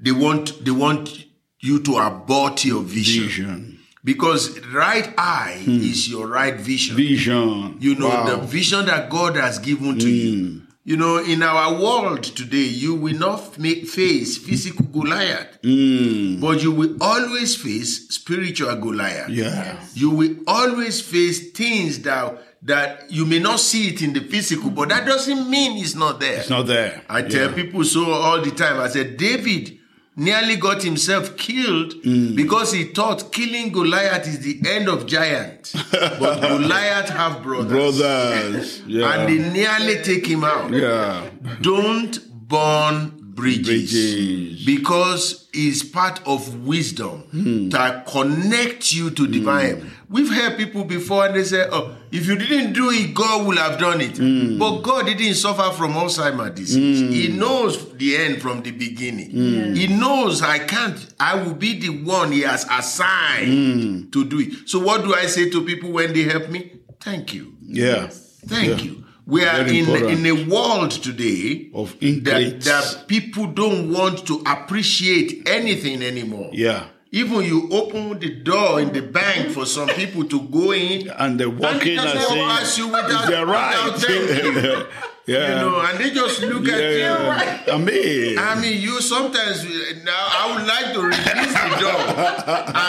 they 0.00 0.12
want 0.12 0.64
they 0.64 0.70
want 0.70 1.24
you 1.60 1.80
to 1.80 1.96
abort 1.98 2.64
your 2.64 2.82
vision, 2.82 3.24
Vision. 3.24 3.73
Because 4.04 4.60
right 4.66 5.12
eye 5.16 5.62
hmm. 5.64 5.80
is 5.80 6.08
your 6.08 6.26
right 6.28 6.54
vision. 6.54 6.96
Vision. 6.96 7.76
You 7.80 7.94
know 7.96 8.08
Wow. 8.08 8.26
the 8.26 8.36
vision 8.46 8.86
that 8.86 9.08
God 9.10 9.36
has 9.36 9.58
given 9.58 9.98
to 9.98 10.08
you. 10.08 10.48
Hmm. 10.48 10.58
You 10.86 10.98
know, 10.98 11.16
in 11.16 11.42
our 11.42 11.80
world 11.80 12.24
today, 12.24 12.58
you 12.64 12.94
will 12.94 13.16
not 13.16 13.58
make 13.58 13.88
face 13.88 14.36
physical 14.36 14.84
Goliath, 14.84 15.58
hmm. 15.62 16.40
but 16.40 16.62
you 16.62 16.72
will 16.72 16.98
always 17.00 17.56
face 17.56 18.06
spiritual 18.10 18.76
Goliath. 18.76 19.30
Yeah. 19.30 19.82
You 19.94 20.10
will 20.10 20.36
always 20.46 21.00
face 21.00 21.52
things 21.52 22.00
that 22.02 22.38
that 22.64 23.10
you 23.10 23.24
may 23.26 23.38
not 23.38 23.60
see 23.60 23.88
it 23.88 24.02
in 24.02 24.12
the 24.12 24.20
physical, 24.20 24.70
but 24.70 24.88
that 24.90 25.06
doesn't 25.06 25.48
mean 25.50 25.82
it's 25.82 25.94
not 25.94 26.20
there. 26.20 26.40
It's 26.40 26.50
not 26.50 26.66
there. 26.66 27.02
I 27.08 27.22
tell 27.22 27.52
people 27.52 27.84
so 27.84 28.10
all 28.10 28.40
the 28.40 28.50
time. 28.50 28.80
I 28.80 28.88
said 28.88 29.16
David 29.16 29.78
nearly 30.16 30.56
got 30.56 30.82
himself 30.82 31.36
killed 31.36 31.94
mm. 32.02 32.36
because 32.36 32.72
he 32.72 32.84
thought 32.84 33.32
killing 33.32 33.72
Goliath 33.72 34.26
is 34.26 34.40
the 34.40 34.60
end 34.68 34.88
of 34.88 35.06
giant. 35.06 35.72
but 35.90 36.40
Goliath 36.40 37.08
have 37.08 37.42
brothers. 37.42 37.98
Brothers. 37.98 38.82
Yeah. 38.86 39.12
And 39.12 39.28
they 39.28 39.50
nearly 39.50 40.02
take 40.02 40.26
him 40.26 40.44
out. 40.44 40.70
yeah. 40.70 41.28
Don't 41.60 42.18
burn 42.48 43.24
bridges, 43.34 43.92
Bridges. 43.92 44.64
because 44.64 45.48
it's 45.52 45.82
part 45.82 46.20
of 46.26 46.66
wisdom 46.66 47.20
hmm. 47.30 47.68
that 47.70 48.06
connects 48.06 48.94
you 48.94 49.10
to 49.10 49.26
divine. 49.26 49.76
Hmm. 49.76 49.80
help. 49.80 49.90
We've 50.08 50.32
heard 50.32 50.56
people 50.56 50.84
before 50.84 51.26
and 51.26 51.34
they 51.34 51.44
say, 51.44 51.66
"Oh, 51.70 51.96
if 52.16 52.26
you 52.28 52.36
didn't 52.36 52.72
do 52.72 52.90
it, 52.90 53.12
God 53.14 53.46
will 53.46 53.56
have 53.56 53.78
done 53.78 54.00
it." 54.00 54.16
Hmm. 54.16 54.58
But 54.58 54.82
God 54.82 55.06
didn't 55.06 55.34
suffer 55.34 55.68
from 55.76 55.92
Alzheimer's 55.94 56.54
disease. 56.54 57.00
Hmm. 57.02 57.10
He 57.12 57.28
knows 57.28 57.72
the 57.96 58.16
end 58.16 58.40
from 58.42 58.62
the 58.62 58.70
beginning. 58.70 59.30
Hmm. 59.30 59.74
He 59.74 59.86
knows 59.88 60.40
I 60.42 60.58
can't. 60.60 60.98
I 61.18 61.34
will 61.42 61.54
be 61.54 61.78
the 61.78 61.90
one 62.16 62.32
He 62.32 62.42
has 62.42 62.64
assigned 62.70 64.12
to 64.12 64.24
do 64.24 64.40
it. 64.40 64.68
So, 64.68 64.78
what 64.78 65.02
do 65.04 65.14
I 65.14 65.26
say 65.26 65.50
to 65.50 65.64
people 65.64 65.90
when 65.92 66.12
they 66.12 66.22
help 66.22 66.48
me? 66.50 66.72
Thank 67.00 67.34
you. 67.34 67.54
Yeah. 67.62 68.08
Thank 68.46 68.78
Yeah. 68.78 68.84
you. 68.84 69.04
We 69.26 69.42
are 69.42 69.64
Very 69.64 69.78
in, 69.78 69.84
important. 69.88 70.18
in 70.18 70.26
a 70.26 70.44
world 70.50 70.90
today 70.90 71.70
Of 71.72 71.98
that, 72.00 72.60
that 72.64 73.04
people 73.08 73.46
don't 73.46 73.90
want 73.90 74.26
to 74.26 74.42
appreciate 74.46 75.48
anything 75.48 76.02
anymore. 76.02 76.50
Yeah. 76.52 76.84
Even 77.14 77.42
you 77.44 77.68
open 77.70 78.18
the 78.18 78.30
door 78.50 78.80
in 78.80 78.92
the 78.92 79.00
bank 79.02 79.50
for 79.54 79.64
some 79.66 79.86
people 79.88 80.24
to 80.24 80.40
go 80.48 80.72
in, 80.72 81.08
And 81.16 81.38
they 81.38 81.46
walk 81.46 81.74
And 81.74 81.82
in 81.82 81.98
and 82.00 82.08
say, 82.10 82.38
you 82.80 82.88
without- 82.88 83.24
"Is 83.24 83.30
that 83.30 83.46
without 83.46 83.98
thanking 84.00 84.54
right?" 84.56 84.86
yeah. 85.26 85.48
you 85.48 85.54
know, 85.62 85.80
and 85.80 85.94
they 86.00 86.10
just 86.10 86.42
look 86.42 86.66
at 86.68 86.80
you. 86.80 86.98
yeah. 86.98 87.62
I 87.72 87.78
mean, 87.78 88.36
I 88.38 88.60
mean, 88.60 88.80
you 88.82 89.00
sometimes 89.00 89.64
now 90.02 90.26
I 90.40 90.42
would 90.56 90.66
like 90.66 90.88
to 90.94 91.00
release 91.02 91.54
the 91.54 91.70
door 91.84 92.00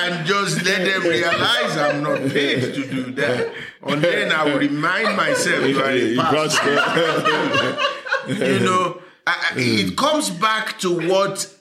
and 0.01 0.25
just 0.25 0.65
let 0.65 0.79
them 0.89 1.03
realize 1.03 1.77
I'm 1.77 2.01
not 2.03 2.20
paid 2.32 2.62
to 2.74 2.82
do 2.96 3.12
that. 3.22 3.53
And 3.84 4.01
then 4.03 4.32
I 4.32 4.44
will 4.46 4.58
remind 4.60 5.15
myself 5.15 5.63
you 5.70 5.79
are 5.79 5.91
a 5.91 5.98
you 5.98 6.20
pastor. 6.20 6.74
you 8.27 8.60
know, 8.62 9.01
I, 9.27 9.51
I- 9.51 9.60
it 9.60 9.96
comes 9.96 10.29
back 10.32 10.79
to 10.79 11.08
what 11.10 11.51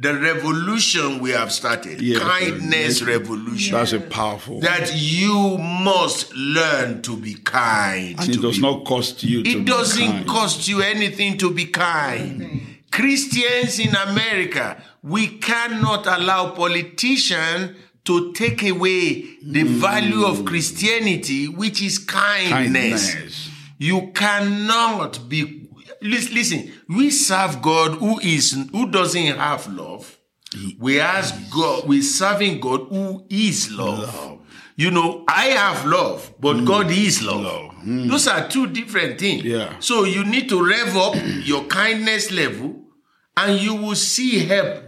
the 0.00 0.14
revolution 0.18 1.20
we 1.20 1.30
have 1.30 1.52
started, 1.52 2.00
Yeah. 2.00 2.20
kindness 2.20 3.02
revolution. 3.02 3.74
that's 3.74 3.92
a 3.92 4.00
powerful. 4.00 4.60
That 4.60 4.92
you 4.96 5.58
must 5.58 6.34
learn 6.34 7.02
to 7.02 7.16
be 7.16 7.34
kind. 7.34 8.18
and 8.18 8.28
it 8.30 8.40
does 8.40 8.56
be 8.56 8.62
not 8.62 8.84
cost 8.86 9.22
you. 9.22 9.40
it 9.40 9.44
be 9.44 9.60
doesn't 9.64 10.10
kind. 10.10 10.26
cost 10.26 10.68
you 10.68 10.80
anything 10.80 11.36
to 11.38 11.50
be 11.50 11.66
kind. 11.66 12.78
Christians 12.90 13.78
in 13.78 13.94
America, 13.94 14.82
we 15.02 15.26
cannot 15.38 16.06
allow 16.06 16.50
politicians 16.50 17.76
to 18.04 18.32
take 18.32 18.62
away 18.62 19.22
the 19.42 19.62
mm. 19.64 19.66
value 19.66 20.24
of 20.24 20.44
Christianity, 20.44 21.46
which 21.46 21.82
is 21.82 21.98
kindness. 21.98 23.14
Kindness. 23.14 23.50
You 23.78 24.10
cannot 24.14 25.28
be. 25.28 25.59
Lis- 26.02 26.32
Listen, 26.32 26.72
we 26.88 27.10
serve 27.10 27.60
God 27.62 27.92
who 27.98 28.18
is 28.20 28.52
who 28.72 28.90
doesn't 28.90 29.36
have 29.36 29.66
love. 29.72 30.16
We 30.78 30.98
ask 31.00 31.34
God. 31.52 31.86
We're 31.86 32.02
serving 32.02 32.60
God 32.60 32.88
who 32.88 33.24
is 33.30 33.70
love. 33.70 34.38
You 34.76 34.90
know, 34.90 35.24
I 35.28 35.46
have 35.48 35.84
love, 35.84 36.32
but 36.40 36.64
God 36.64 36.90
is 36.90 37.22
love. 37.22 37.74
Those 37.84 38.26
are 38.26 38.48
two 38.48 38.66
different 38.66 39.18
things. 39.20 39.44
Yeah. 39.44 39.74
So 39.80 40.04
you 40.04 40.24
need 40.24 40.48
to 40.48 40.62
rev 40.66 40.96
up 40.96 41.14
your 41.44 41.64
kindness 41.64 42.30
level, 42.32 42.82
and 43.36 43.60
you 43.60 43.74
will 43.74 43.94
see 43.94 44.40
help, 44.46 44.82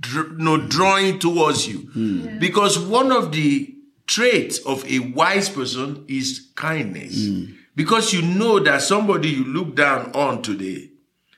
dr- 0.00 0.32
you 0.38 0.44
know, 0.44 0.56
drawing 0.66 1.18
towards 1.18 1.68
you. 1.68 1.90
Because 2.40 2.78
one 2.78 3.12
of 3.12 3.32
the 3.32 3.70
traits 4.06 4.58
of 4.60 4.84
a 4.90 4.98
wise 4.98 5.48
person 5.48 6.04
is 6.08 6.50
kindness. 6.56 7.14
Because 7.76 8.12
you 8.12 8.22
know 8.22 8.60
that 8.60 8.82
somebody 8.82 9.28
you 9.30 9.44
look 9.44 9.74
down 9.74 10.12
on 10.12 10.42
today 10.42 10.90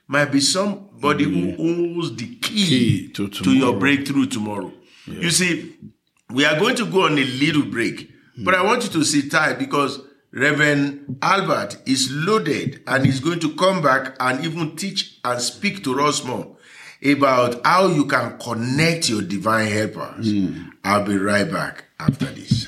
might 0.07 0.31
be 0.31 0.39
somebody 0.39 1.23
who 1.25 1.55
holds 1.55 2.15
the 2.15 2.35
key, 2.35 2.65
Key 2.67 3.07
to 3.13 3.27
to 3.29 3.51
your 3.53 3.77
breakthrough 3.77 4.25
tomorrow. 4.27 4.71
You 5.05 5.29
see, 5.31 5.75
we 6.29 6.45
are 6.45 6.59
going 6.59 6.75
to 6.75 6.85
go 6.85 7.05
on 7.05 7.13
a 7.13 7.23
little 7.23 7.63
break, 7.63 8.09
but 8.37 8.53
I 8.53 8.63
want 8.63 8.83
you 8.83 8.89
to 8.91 9.03
sit 9.03 9.31
tight 9.31 9.57
because 9.57 9.99
Reverend 10.31 11.17
Albert 11.21 11.77
is 11.85 12.11
loaded 12.11 12.81
and 12.85 13.05
he's 13.05 13.19
going 13.19 13.39
to 13.39 13.55
come 13.55 13.81
back 13.81 14.15
and 14.19 14.45
even 14.45 14.75
teach 14.75 15.19
and 15.23 15.41
speak 15.41 15.83
to 15.85 15.99
us 16.01 16.23
more 16.23 16.55
about 17.05 17.65
how 17.65 17.87
you 17.87 18.05
can 18.05 18.37
connect 18.37 19.09
your 19.09 19.21
divine 19.21 19.67
helpers. 19.71 20.31
Hmm. 20.31 20.69
I'll 20.83 21.05
be 21.05 21.17
right 21.17 21.49
back 21.49 21.85
after 21.99 22.25
this. 22.25 22.67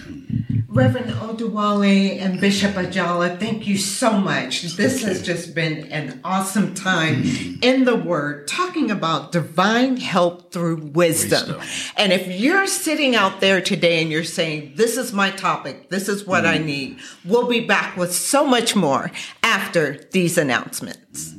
Reverend 0.80 1.12
Oduwole 1.12 2.22
and 2.22 2.40
Bishop 2.40 2.72
Ajala, 2.76 3.38
thank 3.38 3.68
you 3.68 3.78
so 3.78 4.14
much. 4.14 4.62
This 4.62 5.04
has 5.04 5.22
just 5.22 5.54
been 5.54 5.92
an 5.92 6.22
awesome 6.24 6.74
time 6.74 7.26
in 7.62 7.84
the 7.84 7.98
Word, 7.98 8.48
talking 8.48 8.90
about 8.90 9.34
divine 9.34 9.98
help 9.98 10.54
through 10.54 10.78
wisdom. 10.78 11.58
Wisdom. 11.58 11.94
And 11.98 12.14
if 12.14 12.28
you're 12.28 12.66
sitting 12.66 13.14
out 13.14 13.42
there 13.42 13.60
today 13.60 14.02
and 14.02 14.10
you're 14.10 14.24
saying, 14.24 14.76
This 14.78 14.96
is 14.96 15.12
my 15.12 15.32
topic, 15.32 15.90
this 15.90 16.08
is 16.08 16.26
what 16.26 16.46
I 16.46 16.60
mm. 16.60 16.66
need, 16.66 17.00
we'll 17.26 17.50
be 17.50 17.60
back 17.60 17.98
with 17.98 18.16
so 18.16 18.46
much 18.46 18.74
more 18.74 19.12
after 19.44 20.08
these 20.14 20.38
announcements. 20.38 21.36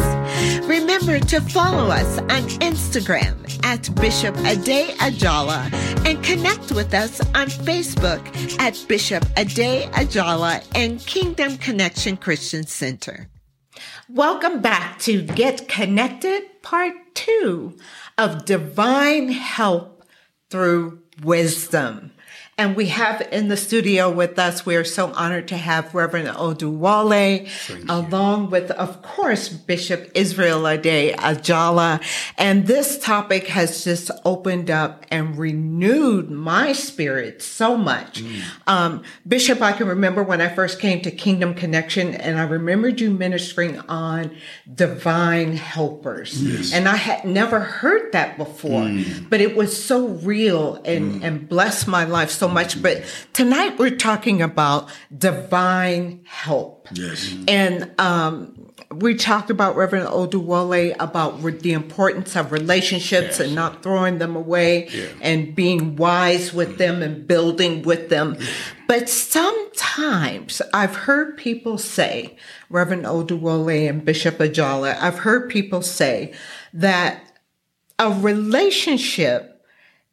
Remember 0.66 1.20
to 1.20 1.40
follow 1.40 1.92
us 1.92 2.18
on 2.18 2.50
Instagram 2.62 3.64
at 3.64 3.94
Bishop 4.02 4.36
Ade 4.40 4.98
Ajala 4.98 5.72
and 6.04 6.24
connect 6.24 6.72
with 6.72 6.96
us 6.96 7.22
on 7.36 7.46
Facebook 7.46 8.26
at 8.60 8.84
Bishop 8.88 9.24
Ade 9.38 9.88
Ajala 9.92 10.66
and 10.74 11.00
Kingdom 11.06 11.60
Connection 11.60 12.18
Christian 12.18 12.66
Center. 12.66 13.30
Welcome 14.10 14.62
back 14.62 14.98
to 15.02 15.22
Get 15.22 15.70
Connected, 15.70 16.64
part 16.64 16.96
two 17.14 17.78
of 18.18 18.46
Divine 18.46 19.30
Help 19.30 20.06
Through 20.50 21.04
Wisdom. 21.22 22.14
And 22.58 22.78
we 22.78 22.86
have 22.86 23.28
in 23.34 23.50
the 23.50 23.58
studio 23.58 24.10
with 24.10 24.40
us, 24.40 24.66
we 24.66 24.78
are 24.78 24.86
so 24.86 25.12
honored 25.12 25.50
to 25.50 25.58
have 25.58 25.94
Reverend 25.94 26.30
Oduwole, 26.30 27.50
along 27.90 28.50
with, 28.50 28.72
of 28.72 29.02
course, 29.02 29.50
Bishop 29.50 30.10
Israel 30.16 30.66
Ade 30.66 31.18
Ajala. 31.18 32.02
And 32.38 32.66
this 32.66 32.98
topic 32.98 33.48
has 33.48 33.84
just 33.84 34.10
opened 34.24 34.72
up 34.72 35.06
and 35.12 35.38
renewed 35.38 36.32
my 36.32 36.72
spirit 36.72 37.42
so 37.42 37.76
much. 37.76 38.24
Mm. 38.24 38.42
Um, 38.68 39.04
Bishop, 39.28 39.62
I 39.62 39.74
can 39.74 39.90
remember 39.90 40.24
when 40.24 40.40
I 40.40 40.48
first 40.48 40.80
came 40.80 41.02
to 41.02 41.12
Kingdom 41.12 41.56
Connection, 41.56 42.16
and 42.16 42.40
I 42.40 42.44
remembered 42.44 43.02
you 43.02 43.12
ministering 43.12 43.80
on 43.82 44.34
divine 44.74 45.58
helpers. 45.58 46.72
And 46.72 46.88
I 46.88 46.96
had 46.96 47.26
never 47.26 47.60
heard 47.60 48.14
that 48.14 48.38
before, 48.38 48.84
mm. 48.84 49.30
but 49.30 49.42
it 49.42 49.58
was 49.58 49.76
so 49.84 50.08
real 50.08 50.76
and, 50.86 51.16
mm. 51.16 51.24
and 51.26 51.50
blessed 51.50 51.90
my 51.90 52.06
life 52.06 52.30
so 52.30 52.45
so 52.46 52.54
much. 52.54 52.82
But 52.82 53.04
tonight 53.34 53.78
we're 53.80 53.96
talking 53.96 54.42
about 54.42 54.90
divine 55.16 56.22
help. 56.26 56.88
Yes. 56.94 57.34
And 57.48 57.92
um, 58.00 58.72
we 58.92 59.16
talked 59.16 59.50
about 59.50 59.76
Reverend 59.76 60.08
Oduwole 60.08 60.96
about 61.00 61.42
re- 61.42 61.58
the 61.58 61.74
importance 61.74 62.36
of 62.36 62.52
relationships 62.52 63.40
and 63.40 63.56
not 63.56 63.82
throwing 63.82 64.20
them 64.20 64.36
away 64.36 64.90
and 65.22 65.56
being 65.56 65.96
wise 65.96 66.54
with 66.54 66.78
them 66.78 67.02
and 67.02 67.28
building 67.28 67.82
with 67.82 68.10
them. 68.10 68.38
But 68.88 69.10
sometimes 69.10 70.62
I've 70.74 70.96
heard 70.96 71.38
people 71.38 71.78
say, 71.80 72.38
Reverend 72.70 73.06
Oduwole 73.06 73.90
and 73.90 74.06
Bishop 74.06 74.38
Ajala, 74.38 74.96
I've 75.00 75.20
heard 75.20 75.50
people 75.50 75.82
say 75.82 76.34
that 76.74 77.24
a 77.98 78.12
relationship 78.12 79.55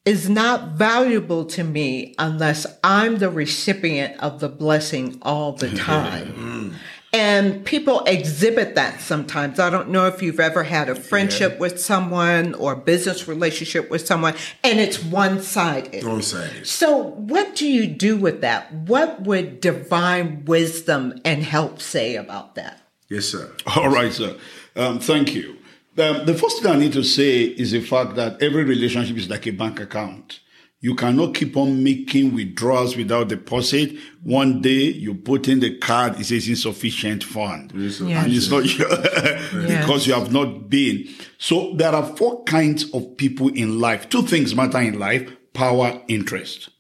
is 0.04 0.28
not 0.28 0.70
valuable 0.72 1.44
to 1.44 1.62
me 1.62 2.14
unless 2.18 2.66
I'm 2.82 3.18
the 3.18 3.30
recipient 3.30 4.18
of 4.20 4.40
the 4.40 4.48
blessing 4.48 5.18
all 5.22 5.52
the 5.52 5.70
time. 5.76 6.76
And 7.14 7.62
people 7.66 8.02
exhibit 8.04 8.74
that 8.76 9.02
sometimes. 9.02 9.60
I 9.60 9.68
don't 9.68 9.90
know 9.90 10.06
if 10.06 10.22
you've 10.22 10.40
ever 10.40 10.64
had 10.64 10.88
a 10.88 10.94
friendship 10.94 11.58
with 11.58 11.78
someone 11.78 12.54
or 12.54 12.72
a 12.72 12.76
business 12.76 13.28
relationship 13.28 13.90
with 13.90 14.06
someone 14.06 14.34
and 14.64 14.80
it's 14.80 15.02
one 15.02 15.42
sided. 15.42 16.04
One 16.04 16.22
sided. 16.22 16.66
So, 16.66 16.96
what 16.96 17.54
do 17.54 17.66
you 17.66 17.86
do 17.86 18.16
with 18.16 18.40
that? 18.40 18.72
What 18.72 19.20
would 19.22 19.60
divine 19.60 20.46
wisdom 20.46 21.20
and 21.22 21.42
help 21.42 21.82
say 21.82 22.16
about 22.16 22.54
that? 22.54 22.80
Yes, 23.10 23.26
sir. 23.26 23.52
All 23.76 23.90
right, 23.90 24.10
sir. 24.10 24.34
Um, 24.74 24.98
thank 24.98 25.34
you. 25.34 25.58
Um, 25.98 26.24
the 26.24 26.34
first 26.34 26.62
thing 26.62 26.72
I 26.72 26.76
need 26.76 26.94
to 26.94 27.02
say 27.02 27.42
is 27.42 27.72
the 27.72 27.82
fact 27.82 28.14
that 28.16 28.42
every 28.42 28.64
relationship 28.64 29.16
is 29.16 29.28
like 29.28 29.46
a 29.46 29.50
bank 29.50 29.78
account. 29.80 30.40
You 30.80 30.96
cannot 30.96 31.34
keep 31.34 31.56
on 31.56 31.84
making 31.84 32.34
withdrawals 32.34 32.96
without 32.96 33.28
deposit. 33.28 33.96
One 34.24 34.60
day 34.60 34.90
you 34.90 35.14
put 35.14 35.46
in 35.46 35.60
the 35.60 35.78
card, 35.78 36.18
it 36.18 36.24
says 36.24 36.48
insufficient 36.48 37.22
fund. 37.22 37.72
Yes, 37.72 38.00
And 38.00 38.32
it's 38.32 38.50
not 38.50 38.64
your, 38.76 38.88
because 39.68 40.08
you 40.08 40.14
have 40.14 40.32
not 40.32 40.68
been. 40.68 41.08
So 41.38 41.72
there 41.74 41.94
are 41.94 42.16
four 42.16 42.42
kinds 42.44 42.90
of 42.92 43.16
people 43.16 43.48
in 43.48 43.78
life. 43.78 44.08
Two 44.08 44.22
things 44.22 44.56
matter 44.56 44.80
in 44.80 44.98
life 44.98 45.30
power, 45.52 46.00
interest. 46.08 46.70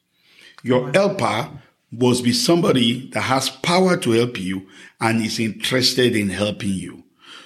Your 0.62 0.90
helper 0.92 1.50
must 1.92 2.24
be 2.24 2.32
somebody 2.32 3.08
that 3.10 3.20
has 3.20 3.50
power 3.50 3.96
to 3.98 4.10
help 4.12 4.40
you 4.40 4.66
and 5.00 5.24
is 5.24 5.38
interested 5.38 6.16
in 6.16 6.30
helping 6.30 6.70
you. 6.72 7.01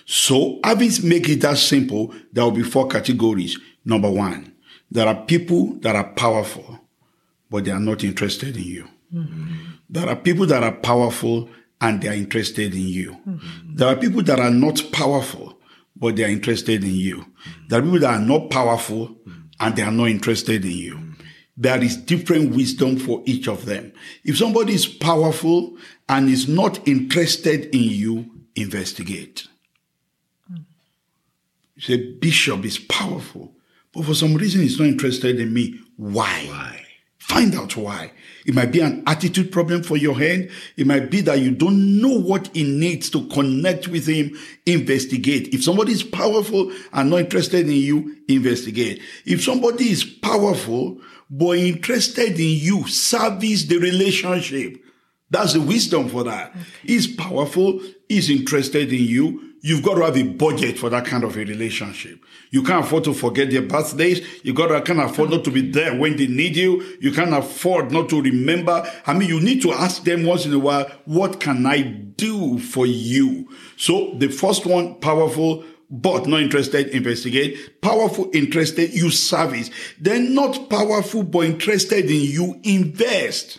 So 0.06 0.60
having 0.64 0.90
make 1.02 1.28
it 1.28 1.40
that 1.42 1.58
simple, 1.58 2.14
there 2.32 2.44
will 2.44 2.52
be 2.52 2.62
four 2.62 2.86
categories. 2.88 3.58
Number 3.84 4.10
one, 4.10 4.54
there 4.90 5.06
are 5.06 5.24
people 5.26 5.74
that 5.80 5.96
are 5.96 6.12
powerful, 6.12 6.80
but 7.50 7.64
they 7.64 7.72
are 7.72 7.80
not 7.80 8.04
interested 8.04 8.56
in 8.56 8.62
you. 8.62 8.88
Mm-hmm. 9.12 9.54
There 9.90 10.08
are 10.08 10.16
people 10.16 10.46
that 10.46 10.62
are 10.62 10.72
powerful 10.72 11.50
and 11.80 12.00
they 12.00 12.08
are 12.08 12.14
interested 12.14 12.72
in 12.72 12.88
you. 12.88 13.16
Mm-hmm. 13.28 13.76
There 13.76 13.88
are 13.88 13.96
people 13.96 14.22
that 14.22 14.38
are 14.38 14.50
not 14.50 14.80
powerful, 14.92 15.58
but 15.96 16.16
they 16.16 16.24
are 16.24 16.30
interested 16.30 16.84
in 16.84 16.94
you. 16.94 17.16
Mm-hmm. 17.16 17.68
There 17.68 17.80
are 17.80 17.82
people 17.82 18.00
that 18.00 18.14
are 18.14 18.24
not 18.24 18.50
powerful 18.50 19.16
and 19.58 19.74
they 19.74 19.82
are 19.82 19.90
not 19.90 20.08
interested 20.08 20.64
in 20.64 20.70
you. 20.70 21.00
There 21.56 21.82
is 21.82 21.96
different 21.96 22.54
wisdom 22.54 22.98
for 22.98 23.22
each 23.24 23.48
of 23.48 23.64
them. 23.64 23.92
If 24.24 24.36
somebody 24.36 24.74
is 24.74 24.86
powerful 24.86 25.76
and 26.08 26.28
is 26.28 26.46
not 26.48 26.86
interested 26.86 27.74
in 27.74 27.82
you, 27.82 28.30
investigate. 28.54 29.48
You 31.76 31.82
say, 31.82 32.12
Bishop 32.12 32.64
is 32.64 32.78
powerful, 32.78 33.54
but 33.92 34.04
for 34.04 34.14
some 34.14 34.34
reason 34.34 34.62
he's 34.62 34.78
not 34.78 34.88
interested 34.88 35.38
in 35.38 35.52
me. 35.52 35.78
Why? 35.96 36.46
Why? 36.48 36.82
Find 37.18 37.54
out 37.56 37.76
why. 37.76 38.12
It 38.46 38.54
might 38.54 38.70
be 38.70 38.80
an 38.80 39.02
attitude 39.04 39.50
problem 39.50 39.82
for 39.82 39.96
your 39.96 40.16
hand. 40.16 40.48
It 40.76 40.86
might 40.86 41.10
be 41.10 41.22
that 41.22 41.40
you 41.40 41.50
don't 41.50 42.00
know 42.00 42.20
what 42.20 42.48
he 42.54 42.62
needs 42.62 43.10
to 43.10 43.26
connect 43.26 43.88
with 43.88 44.06
him. 44.06 44.38
Investigate. 44.64 45.52
If 45.52 45.64
somebody 45.64 45.92
is 45.92 46.04
powerful 46.04 46.72
and 46.92 47.10
not 47.10 47.20
interested 47.20 47.66
in 47.66 47.72
you, 47.72 48.16
investigate. 48.28 49.02
If 49.24 49.42
somebody 49.42 49.90
is 49.90 50.04
powerful 50.04 51.00
but 51.28 51.58
interested 51.58 52.38
in 52.38 52.60
you, 52.60 52.86
service 52.86 53.64
the 53.64 53.78
relationship. 53.78 54.76
That's 55.28 55.54
the 55.54 55.60
wisdom 55.60 56.08
for 56.08 56.22
that. 56.24 56.54
He's 56.84 57.12
powerful. 57.12 57.80
He's 58.08 58.30
interested 58.30 58.92
in 58.92 59.02
you. 59.02 59.45
You've 59.66 59.82
got 59.82 59.96
to 59.96 60.04
have 60.04 60.16
a 60.16 60.22
budget 60.22 60.78
for 60.78 60.88
that 60.90 61.06
kind 61.06 61.24
of 61.24 61.36
a 61.36 61.40
relationship. 61.40 62.24
You 62.52 62.62
can't 62.62 62.84
afford 62.84 63.02
to 63.02 63.12
forget 63.12 63.50
their 63.50 63.62
birthdays. 63.62 64.24
You 64.44 64.54
got 64.54 64.68
to 64.68 64.80
can't 64.80 65.00
afford 65.00 65.30
not 65.30 65.42
to 65.42 65.50
be 65.50 65.72
there 65.72 65.92
when 65.92 66.16
they 66.16 66.28
need 66.28 66.54
you. 66.54 66.84
You 67.00 67.10
can't 67.10 67.34
afford 67.34 67.90
not 67.90 68.08
to 68.10 68.22
remember. 68.22 68.88
I 69.08 69.12
mean, 69.12 69.28
you 69.28 69.40
need 69.40 69.62
to 69.62 69.72
ask 69.72 70.04
them 70.04 70.24
once 70.24 70.46
in 70.46 70.52
a 70.52 70.58
while, 70.60 70.88
what 71.04 71.40
can 71.40 71.66
I 71.66 71.82
do 71.82 72.60
for 72.60 72.86
you? 72.86 73.48
So 73.76 74.14
the 74.14 74.28
first 74.28 74.66
one, 74.66 75.00
powerful, 75.00 75.64
but 75.90 76.28
not 76.28 76.42
interested, 76.42 76.86
investigate. 76.90 77.80
Powerful, 77.80 78.30
interested, 78.32 78.94
you 78.94 79.10
service. 79.10 79.70
Then 80.00 80.32
not 80.32 80.70
powerful, 80.70 81.24
but 81.24 81.40
interested 81.40 82.04
in 82.04 82.20
you, 82.20 82.60
invest 82.62 83.58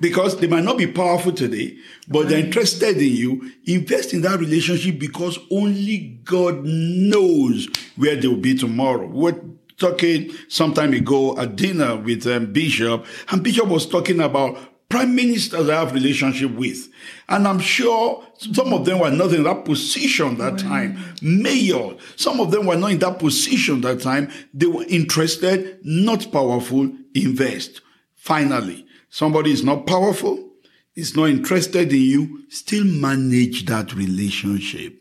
because 0.00 0.36
they 0.38 0.46
might 0.46 0.64
not 0.64 0.78
be 0.78 0.86
powerful 0.86 1.32
today, 1.32 1.76
but 2.08 2.28
they're 2.28 2.44
interested 2.44 2.96
in 2.96 3.12
you. 3.16 3.52
Invest 3.66 4.14
in 4.14 4.22
that 4.22 4.40
relationship 4.40 4.98
because 4.98 5.38
only 5.50 6.20
God 6.24 6.64
knows 6.64 7.68
where 7.96 8.16
they 8.16 8.28
will 8.28 8.36
be 8.36 8.54
tomorrow. 8.54 9.06
We're 9.06 9.40
talking 9.76 10.32
some 10.48 10.74
time 10.74 10.92
ago 10.92 11.38
at 11.38 11.56
dinner 11.56 11.96
with 11.96 12.26
um, 12.26 12.52
Bishop, 12.52 13.06
and 13.30 13.42
Bishop 13.42 13.68
was 13.68 13.86
talking 13.86 14.20
about 14.20 14.58
prime 14.88 15.14
ministers 15.14 15.68
I 15.68 15.74
have 15.74 15.92
relationship 15.92 16.52
with. 16.52 16.88
And 17.28 17.46
I'm 17.46 17.60
sure 17.60 18.24
some 18.38 18.72
of 18.72 18.84
them 18.84 19.00
were 19.00 19.10
not 19.10 19.32
in 19.32 19.42
that 19.44 19.64
position 19.64 20.38
that 20.38 20.58
time. 20.58 20.98
Mayor, 21.20 21.96
some 22.16 22.40
of 22.40 22.50
them 22.50 22.66
were 22.66 22.76
not 22.76 22.92
in 22.92 22.98
that 23.00 23.18
position 23.18 23.82
that 23.82 24.00
time. 24.00 24.30
They 24.54 24.66
were 24.66 24.84
interested, 24.88 25.78
not 25.84 26.32
powerful, 26.32 26.90
invest. 27.14 27.82
Finally, 28.14 28.86
somebody 29.10 29.50
is 29.52 29.64
not 29.64 29.86
powerful, 29.86 30.50
is 30.96 31.16
not 31.16 31.28
interested 31.30 31.92
in 31.92 32.00
you, 32.00 32.42
still 32.48 32.84
manage 32.84 33.66
that 33.66 33.94
relationship 33.94 34.94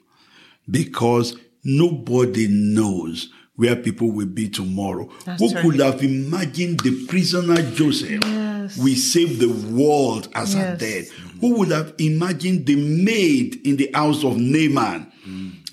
because 0.70 1.38
nobody 1.64 2.48
knows 2.50 3.30
where 3.56 3.76
people 3.76 4.12
will 4.12 4.28
be 4.28 4.48
tomorrow. 4.50 5.10
That's 5.26 5.42
Who 5.42 5.54
right. 5.54 5.64
could 5.64 5.80
have 5.80 6.04
imagined 6.04 6.82
the 6.82 7.06
prisoner 7.08 7.56
Joseph? 7.72 8.22
Yes. 8.24 8.78
We 8.78 8.96
saved 8.96 9.40
the 9.40 9.50
world 9.74 10.30
as 10.36 10.54
a 10.54 10.58
Yes. 10.60 10.80
dead. 10.80 11.08
Who 11.42 11.60
would 11.60 11.72
have 11.72 11.94
imagined 12.00 12.66
the 12.66 12.76
maid 12.76 13.66
in 13.66 13.78
the 13.78 13.92
house 13.94 14.24
of 14.24 14.38
Naaman? 14.38 15.12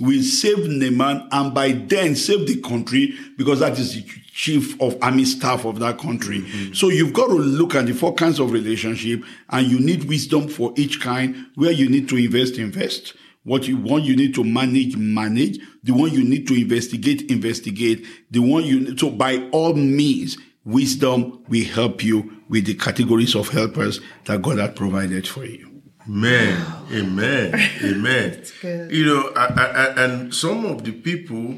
will 0.00 0.22
save 0.22 0.68
Naaman 0.68 1.28
and 1.30 1.54
by 1.54 1.72
then 1.72 2.16
save 2.16 2.46
the 2.46 2.60
country 2.60 3.14
because 3.36 3.60
that 3.60 3.78
is 3.78 3.94
the 3.94 4.02
chief 4.32 4.80
of 4.80 4.96
army 5.00 5.24
staff 5.24 5.64
of 5.64 5.78
that 5.78 5.98
country. 5.98 6.40
Mm-hmm. 6.40 6.72
So 6.72 6.88
you've 6.88 7.12
got 7.12 7.28
to 7.28 7.34
look 7.34 7.74
at 7.74 7.86
the 7.86 7.92
four 7.92 8.14
kinds 8.14 8.40
of 8.40 8.50
relationship 8.50 9.22
and 9.50 9.66
you 9.66 9.78
need 9.78 10.04
wisdom 10.04 10.48
for 10.48 10.72
each 10.76 11.00
kind 11.00 11.36
where 11.54 11.70
you 11.70 11.88
need 11.88 12.08
to 12.08 12.16
invest, 12.16 12.58
invest. 12.58 13.14
What 13.44 13.68
you 13.68 13.76
want, 13.76 14.04
you 14.04 14.16
need 14.16 14.34
to 14.36 14.44
manage, 14.44 14.96
manage. 14.96 15.58
The 15.82 15.92
one 15.92 16.10
you 16.10 16.24
need 16.24 16.48
to 16.48 16.54
investigate, 16.54 17.30
investigate. 17.30 18.06
The 18.30 18.38
one 18.40 18.64
you, 18.64 18.80
need 18.80 18.98
to, 18.98 19.10
by 19.10 19.48
all 19.52 19.74
means, 19.74 20.38
wisdom 20.64 21.44
will 21.48 21.64
help 21.64 22.02
you 22.02 22.42
with 22.48 22.66
the 22.66 22.74
categories 22.74 23.34
of 23.34 23.48
helpers 23.48 24.00
that 24.24 24.42
God 24.42 24.58
had 24.58 24.76
provided 24.76 25.26
for 25.26 25.44
you. 25.44 25.82
Amen. 26.08 26.64
Amen. 26.92 27.54
Amen. 27.84 28.42
You 28.90 29.06
know, 29.06 29.32
I, 29.34 29.46
I, 29.46 29.64
I- 29.64 30.04
and 30.04 30.34
some 30.34 30.64
of 30.66 30.84
the 30.84 30.92
people, 30.92 31.56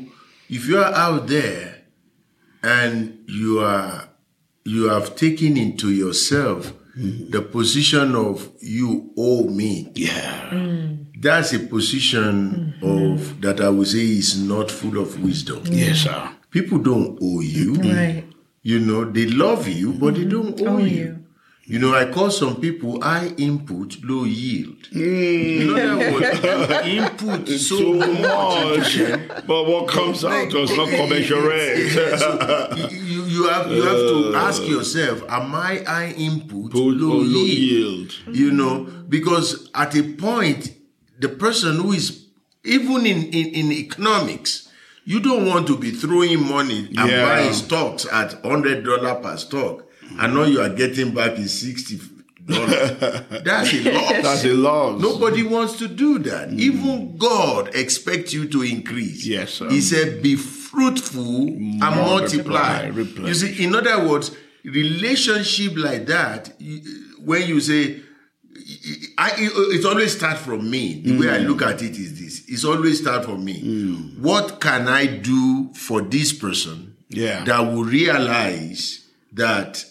if 0.49 0.67
you 0.69 0.79
are 0.79 0.93
out 0.95 1.27
there 1.27 1.83
and 2.63 3.25
you 3.29 3.61
are 3.61 4.09
you 4.65 4.89
have 4.89 5.15
taken 5.15 5.57
into 5.57 5.93
yourself 5.93 6.73
mm-hmm. 6.99 7.31
the 7.31 7.41
position 7.41 8.15
of 8.17 8.51
you 8.61 9.13
owe 9.17 9.45
me. 9.45 9.91
Yeah. 9.95 10.51
Mm. 10.51 11.07
That's 11.21 11.53
a 11.53 11.61
position 11.61 12.75
mm-hmm. 12.83 13.13
of 13.15 13.41
that 13.41 13.61
I 13.61 13.69
would 13.69 13.87
say 13.87 13.99
is 14.01 14.41
not 14.41 14.71
full 14.71 14.99
of 14.99 15.23
wisdom. 15.23 15.63
Yes, 15.67 15.99
sir. 15.99 16.31
People 16.51 16.79
don't 16.79 17.19
owe 17.23 17.41
you. 17.41 17.75
Right. 17.75 18.25
You 18.67 18.81
know, 18.81 19.05
they 19.05 19.27
love 19.27 19.69
you, 19.69 19.93
but 19.93 20.15
they 20.15 20.23
mm-hmm. 20.25 20.57
don't 20.57 20.61
owe 20.63 20.75
Owe 20.75 20.79
you. 20.79 20.97
you. 20.97 21.25
You 21.67 21.79
know, 21.79 21.95
I 21.95 22.11
call 22.11 22.33
some 22.33 22.61
people 22.61 23.01
high 23.01 23.29
input, 23.37 23.97
low 24.03 24.25
yield. 24.25 24.89
In 24.91 25.71
other 25.71 26.13
words, 26.13 26.41
input 26.85 27.49
so, 27.49 27.77
So 27.79 27.93
much 27.95 28.21
much, 28.23 28.97
into 28.97 29.07
them. 29.07 29.43
but 29.47 29.65
what 29.69 29.87
comes 29.89 30.25
out 30.25 30.51
does 30.51 30.77
not 30.77 30.89
commensurate. 30.89 31.93
So 32.19 32.75
you, 32.91 32.99
you, 32.99 33.23
you 33.35 33.49
have 33.49 33.71
you 33.71 33.83
have 33.83 33.99
to 34.13 34.33
uh. 34.35 34.49
ask 34.49 34.63
yourself, 34.67 35.23
am 35.29 35.55
I 35.55 35.83
high 35.87 36.15
input, 36.17 36.75
Low 36.75 36.89
low, 36.89 37.23
yield? 37.23 38.13
yield. 38.27 38.37
You 38.37 38.51
know, 38.51 38.85
because 39.09 39.71
at 39.77 39.95
a 39.95 40.03
point, 40.15 40.73
the 41.21 41.29
person 41.29 41.77
who 41.77 41.93
is 41.93 42.27
even 42.65 43.07
in, 43.07 43.23
in, 43.27 43.47
in 43.55 43.73
economics, 43.73 44.66
you 45.07 45.21
don't 45.21 45.47
want 45.47 45.67
to 45.69 45.79
be 45.79 45.91
throwing 45.93 46.43
money 46.47 46.81
and 46.99 47.11
Yeah. 47.11 47.25
buying 47.25 47.55
stocks 47.55 48.05
at 48.13 48.35
hundred 48.45 48.85
dollar 48.85 49.15
per 49.17 49.37
stock 49.39 49.85
and 50.19 50.37
all 50.37 50.47
you 50.47 50.61
are 50.61 50.69
getting 50.69 51.15
back 51.15 51.39
is 51.39 51.59
sixty. 51.59 51.99
That's 52.47 53.73
a 53.75 53.91
loss. 53.93 54.13
That's 54.23 54.45
a 54.45 54.53
loss. 54.53 55.01
Nobody 55.03 55.43
wants 55.43 55.79
to 55.79 55.89
do 55.89 56.19
that. 56.21 56.51
Mm. 56.51 56.59
Even 56.61 57.17
God 57.17 57.75
expects 57.75 58.33
you 58.33 58.47
to 58.49 58.63
increase. 58.63 59.27
Yes, 59.27 59.55
sir. 59.55 59.69
He 59.69 59.81
said, 59.81 60.23
"Be 60.23 60.37
fruitful 60.37 61.49
and 61.49 61.81
multiply." 61.81 62.87
replenish. 62.87 63.29
You 63.29 63.35
see, 63.49 63.65
in 63.65 63.75
other 63.75 64.09
words, 64.09 64.31
relationship 64.65 65.73
like 65.77 66.07
that, 66.07 66.53
when 67.25 67.49
you 67.49 67.61
say, 67.61 68.01
I, 69.19 69.33
it, 69.37 69.85
always 69.85 70.17
starts 70.17 70.41
from 70.41 70.69
me. 70.69 71.01
The 71.01 71.17
way 71.19 71.31
I 71.31 71.39
mm. 71.39 71.47
look 71.47 71.63
at 71.63 71.83
it 71.83 71.97
is 71.97 72.21
this: 72.21 72.45
it's 72.49 72.65
always 72.65 73.01
start 73.01 73.25
from 73.25 73.45
me. 73.45 73.63
Mm. 73.63 74.19
What 74.19 74.61
can 74.61 74.89
I 74.89 75.07
do 75.07 75.73
for 75.75 76.03
this 76.03 76.33
person 76.33 76.97
Yeah. 77.09 77.45
that 77.45 77.61
will 77.61 77.85
realize 77.85 79.07
that 79.33 79.85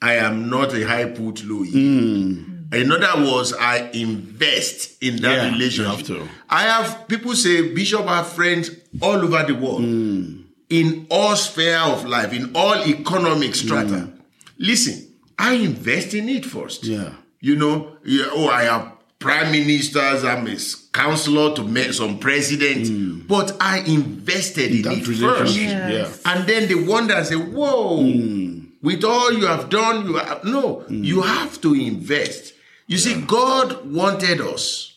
I 0.00 0.14
am 0.14 0.48
not 0.48 0.72
a 0.72 0.86
high 0.86 1.06
put 1.06 1.44
low 1.44 1.62
yield? 1.62 2.04
Mm. 2.04 2.72
In 2.72 2.92
other 2.92 3.30
words, 3.30 3.52
I 3.52 3.90
invest 3.92 5.02
in 5.02 5.16
that 5.16 5.58
Yeah, 5.58 5.66
you 5.66 5.84
have 5.84 6.02
to. 6.04 6.26
I 6.48 6.62
have 6.62 7.06
people 7.08 7.34
say 7.34 7.74
Bishop 7.74 8.06
have 8.06 8.28
friends 8.28 8.70
all 9.02 9.16
over 9.16 9.42
the 9.42 9.54
world 9.54 9.82
in 9.82 11.06
all 11.10 11.34
sphere 11.36 11.78
of 11.78 12.06
life, 12.06 12.32
in 12.32 12.52
all 12.54 12.76
economic 12.86 13.56
strata. 13.56 14.10
Listen, 14.56 15.12
I 15.38 15.54
invest 15.54 16.14
in 16.14 16.28
it 16.28 16.46
first. 16.46 16.84
Yeah. 16.84 17.12
You 17.40 17.56
know, 17.56 17.96
yeah, 18.04 18.26
oh, 18.30 18.48
I 18.48 18.64
have 18.64 18.92
prime 19.18 19.52
ministers, 19.52 20.24
I'm 20.24 20.46
a 20.46 20.56
counselor 20.92 21.54
to 21.54 21.62
make 21.62 21.92
some 21.92 22.18
president, 22.18 22.88
hmm. 22.88 23.20
but 23.26 23.56
I 23.60 23.78
invested 23.80 24.72
in, 24.72 24.82
That 24.82 24.98
it 24.98 25.04
first. 25.04 25.56
Yes. 25.56 26.22
Yeah. 26.24 26.32
And 26.32 26.46
then 26.48 26.68
they 26.68 26.74
wonder 26.74 27.14
and 27.14 27.26
say, 27.26 27.36
whoa, 27.36 28.02
hmm. 28.02 28.64
with 28.82 29.04
all 29.04 29.32
you 29.32 29.46
have 29.46 29.68
done, 29.68 30.06
you 30.06 30.16
have, 30.16 30.44
no, 30.44 30.80
hmm. 30.80 31.04
you 31.04 31.22
have 31.22 31.60
to 31.62 31.74
invest. 31.74 32.54
You 32.86 32.98
see, 32.98 33.20
God 33.20 33.90
wanted 33.90 34.40
us. 34.40 34.96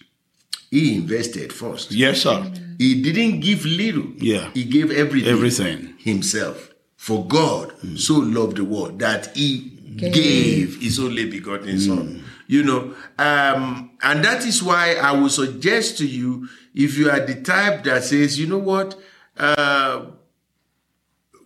He 0.71 0.95
invested 0.95 1.53
first. 1.53 1.91
Yes, 1.91 2.23
sir. 2.23 2.51
He 2.79 3.01
didn't 3.03 3.41
give 3.41 3.65
little. 3.65 4.11
Yeah. 4.17 4.49
He 4.55 4.63
gave 4.63 4.89
everything. 4.89 5.31
Everything. 5.31 5.93
Himself. 5.99 6.73
For 6.97 7.25
God 7.27 7.73
so 7.99 8.15
loved 8.15 8.57
the 8.57 8.63
world 8.63 8.99
that 8.99 9.35
he 9.35 9.77
gave, 9.95 10.81
his 10.81 10.99
only 10.99 11.29
begotten 11.29 11.79
son. 11.79 12.23
You 12.47 12.63
know, 12.63 12.93
um, 13.17 13.91
and 14.01 14.23
that 14.23 14.45
is 14.45 14.61
why 14.61 14.95
I 14.95 15.11
would 15.13 15.31
suggest 15.31 15.97
to 15.99 16.05
you, 16.07 16.47
if 16.75 16.97
you 16.97 17.09
are 17.09 17.19
the 17.19 17.41
type 17.41 17.83
that 17.85 18.03
says, 18.03 18.37
you 18.39 18.47
know 18.47 18.57
what, 18.59 18.99
uh, 19.37 20.05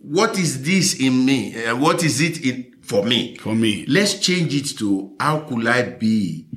what 0.01 0.37
is 0.39 0.63
this 0.63 0.99
in 0.99 1.25
me? 1.25 1.63
Uh, 1.65 1.75
what 1.75 2.03
is 2.03 2.19
it 2.21 2.43
in 2.43 2.75
for 2.81 3.03
me? 3.05 3.35
For 3.37 3.53
me. 3.55 3.85
Let's 3.87 4.19
change 4.19 4.53
it 4.55 4.77
to 4.79 5.13
how 5.19 5.39
could 5.41 5.67
I 5.67 5.83
be 5.83 6.47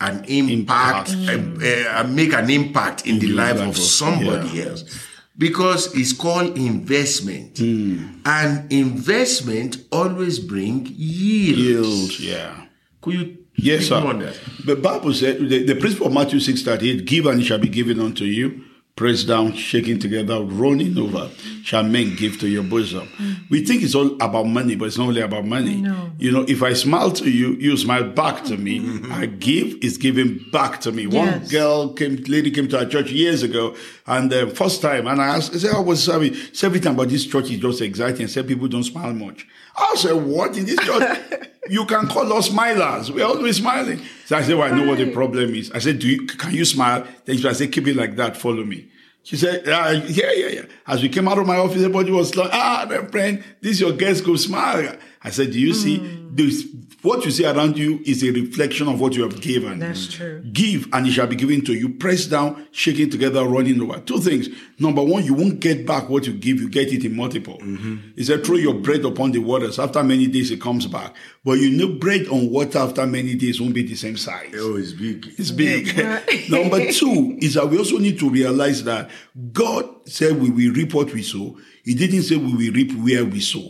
an 0.00 0.24
impact, 0.26 1.10
Impact. 1.12 1.62
uh, 1.62 2.00
uh, 2.00 2.04
make 2.08 2.32
an 2.34 2.50
impact 2.50 3.06
in 3.06 3.18
the 3.18 3.28
life 3.28 3.56
life 3.58 3.68
of 3.68 3.76
of- 3.76 3.78
somebody 3.78 4.48
yeah. 4.58 4.64
else. 4.66 5.05
Because 5.38 5.94
it's 5.94 6.12
called 6.12 6.56
investment. 6.56 7.58
Hmm. 7.58 8.06
And 8.24 8.72
investment 8.72 9.78
always 9.92 10.38
bring 10.38 10.86
yield. 10.86 11.58
Yield. 11.58 12.20
Yeah. 12.20 12.64
Could 13.02 13.14
you 13.14 13.38
Yes, 13.58 13.86
sir. 13.88 13.96
on 13.96 14.18
that? 14.20 14.38
The 14.66 14.76
Bible 14.76 15.14
said 15.14 15.38
the, 15.48 15.64
the 15.64 15.74
principle 15.76 16.08
of 16.08 16.12
Matthew 16.12 16.40
six 16.40 16.62
thirty 16.62 16.90
eight: 16.90 17.06
Give 17.06 17.26
and 17.26 17.40
it 17.40 17.44
shall 17.44 17.58
be 17.58 17.68
given 17.68 18.00
unto 18.00 18.24
you. 18.24 18.62
Pressed 18.96 19.28
down, 19.28 19.52
shaking 19.52 19.98
together, 19.98 20.42
running 20.42 20.96
over, 20.96 21.28
shall 21.62 21.82
men 21.82 22.16
give 22.16 22.40
to 22.40 22.48
your 22.48 22.62
bosom. 22.62 23.06
We 23.50 23.62
think 23.62 23.82
it's 23.82 23.94
all 23.94 24.14
about 24.22 24.44
money, 24.46 24.74
but 24.74 24.86
it's 24.86 24.96
not 24.96 25.08
only 25.08 25.20
about 25.20 25.44
money. 25.44 25.82
No. 25.82 26.12
You 26.18 26.32
know, 26.32 26.46
if 26.48 26.62
I 26.62 26.72
smile 26.72 27.10
to 27.12 27.30
you, 27.30 27.52
you 27.56 27.76
smile 27.76 28.04
back 28.04 28.44
to 28.44 28.56
me. 28.56 28.80
I 29.10 29.26
give 29.26 29.76
is 29.82 29.98
given 29.98 30.46
back 30.50 30.80
to 30.80 30.92
me. 30.92 31.06
One 31.06 31.44
girl 31.48 31.92
came, 31.92 32.16
lady 32.26 32.50
came 32.50 32.68
to 32.68 32.78
our 32.78 32.86
church 32.86 33.10
years 33.10 33.42
ago, 33.42 33.76
and 34.06 34.30
the 34.30 34.46
first 34.48 34.80
time, 34.82 35.06
and 35.08 35.20
I 35.20 35.36
asked, 35.36 35.54
I 35.54 35.58
said, 35.58 35.74
I 35.74 35.80
was 35.80 36.04
sorry. 36.04 36.32
Said 36.52 36.68
every 36.68 36.80
time, 36.80 36.94
but 36.94 37.08
this 37.08 37.26
church 37.26 37.50
is 37.50 37.58
just 37.58 37.80
exciting. 37.80 38.26
I 38.26 38.28
said 38.28 38.46
people 38.46 38.68
don't 38.68 38.84
smile 38.84 39.12
much. 39.12 39.46
I 39.76 39.94
said, 39.96 40.12
what 40.12 40.56
in 40.56 40.64
this 40.64 40.78
church? 40.78 41.18
you 41.68 41.84
can 41.86 42.06
call 42.06 42.32
us 42.32 42.48
smilers. 42.48 43.10
We're 43.10 43.26
always 43.26 43.56
smiling. 43.56 44.00
So 44.26 44.36
I 44.36 44.42
said, 44.42 44.56
well, 44.56 44.72
I 44.72 44.76
know 44.76 44.86
what 44.86 44.98
the 44.98 45.10
problem 45.10 45.54
is. 45.54 45.72
I 45.72 45.80
said, 45.80 45.98
do 45.98 46.08
you, 46.08 46.26
can 46.26 46.54
you 46.54 46.64
smile? 46.64 47.04
Then 47.24 47.36
she 47.36 47.54
said, 47.54 47.72
keep 47.72 47.88
it 47.88 47.96
like 47.96 48.14
that. 48.16 48.36
Follow 48.36 48.64
me. 48.64 48.88
She 49.24 49.36
said, 49.36 49.68
uh, 49.68 50.00
yeah, 50.06 50.30
yeah, 50.30 50.46
yeah. 50.46 50.62
As 50.86 51.02
we 51.02 51.08
came 51.08 51.26
out 51.26 51.38
of 51.38 51.46
my 51.48 51.56
office, 51.56 51.78
everybody 51.78 52.12
was 52.12 52.36
like, 52.36 52.50
ah, 52.52 52.86
my 52.88 53.04
friend, 53.06 53.42
this 53.60 53.72
is 53.72 53.80
your 53.80 53.92
guest, 53.92 54.24
go 54.24 54.36
smile. 54.36 54.96
I 55.26 55.30
said, 55.30 55.50
do 55.50 55.58
you 55.58 55.74
see 55.74 55.98
mm. 55.98 56.36
this? 56.36 56.68
What 57.02 57.24
you 57.24 57.32
see 57.32 57.44
around 57.44 57.76
you 57.76 58.00
is 58.06 58.22
a 58.22 58.30
reflection 58.30 58.86
of 58.86 59.00
what 59.00 59.14
you 59.14 59.24
have 59.24 59.40
given. 59.40 59.80
That's 59.80 60.06
true. 60.06 60.40
Give 60.52 60.88
and 60.92 61.04
it 61.04 61.12
shall 61.12 61.26
be 61.26 61.34
given 61.34 61.64
to 61.64 61.74
you. 61.74 61.94
Press 61.94 62.26
down, 62.26 62.68
shaking 62.70 63.10
together, 63.10 63.44
running 63.44 63.80
over. 63.80 63.98
Two 63.98 64.20
things. 64.20 64.48
Number 64.78 65.02
one, 65.02 65.24
you 65.24 65.34
won't 65.34 65.58
get 65.58 65.84
back 65.84 66.08
what 66.08 66.28
you 66.28 66.32
give. 66.32 66.60
You 66.60 66.68
get 66.68 66.92
it 66.92 67.04
in 67.04 67.16
multiple. 67.16 67.58
Mm-hmm. 67.58 68.12
He 68.14 68.22
said, 68.22 68.46
throw 68.46 68.54
your 68.54 68.74
bread 68.74 69.04
upon 69.04 69.32
the 69.32 69.40
waters. 69.40 69.80
After 69.80 70.04
many 70.04 70.28
days, 70.28 70.52
it 70.52 70.60
comes 70.60 70.86
back. 70.86 71.12
But 71.44 71.54
you 71.54 71.70
know, 71.70 71.98
bread 71.98 72.28
on 72.28 72.48
water 72.52 72.78
after 72.78 73.04
many 73.04 73.34
days 73.34 73.60
won't 73.60 73.74
be 73.74 73.82
the 73.82 73.96
same 73.96 74.16
size. 74.16 74.54
Oh, 74.54 74.76
it's 74.76 74.92
big. 74.92 75.26
It's 75.38 75.50
big. 75.50 75.96
Number 76.50 76.92
two 76.92 77.36
is 77.40 77.54
that 77.54 77.68
we 77.68 77.78
also 77.78 77.98
need 77.98 78.20
to 78.20 78.30
realize 78.30 78.84
that 78.84 79.10
God 79.52 80.08
said 80.08 80.40
we 80.40 80.50
will 80.50 80.72
reap 80.72 80.94
what 80.94 81.12
we 81.12 81.24
sow. 81.24 81.58
He 81.84 81.96
didn't 81.96 82.22
say 82.22 82.36
we 82.36 82.52
will 82.52 82.72
reap 82.72 82.92
where 82.92 83.24
we 83.24 83.40
sow. 83.40 83.68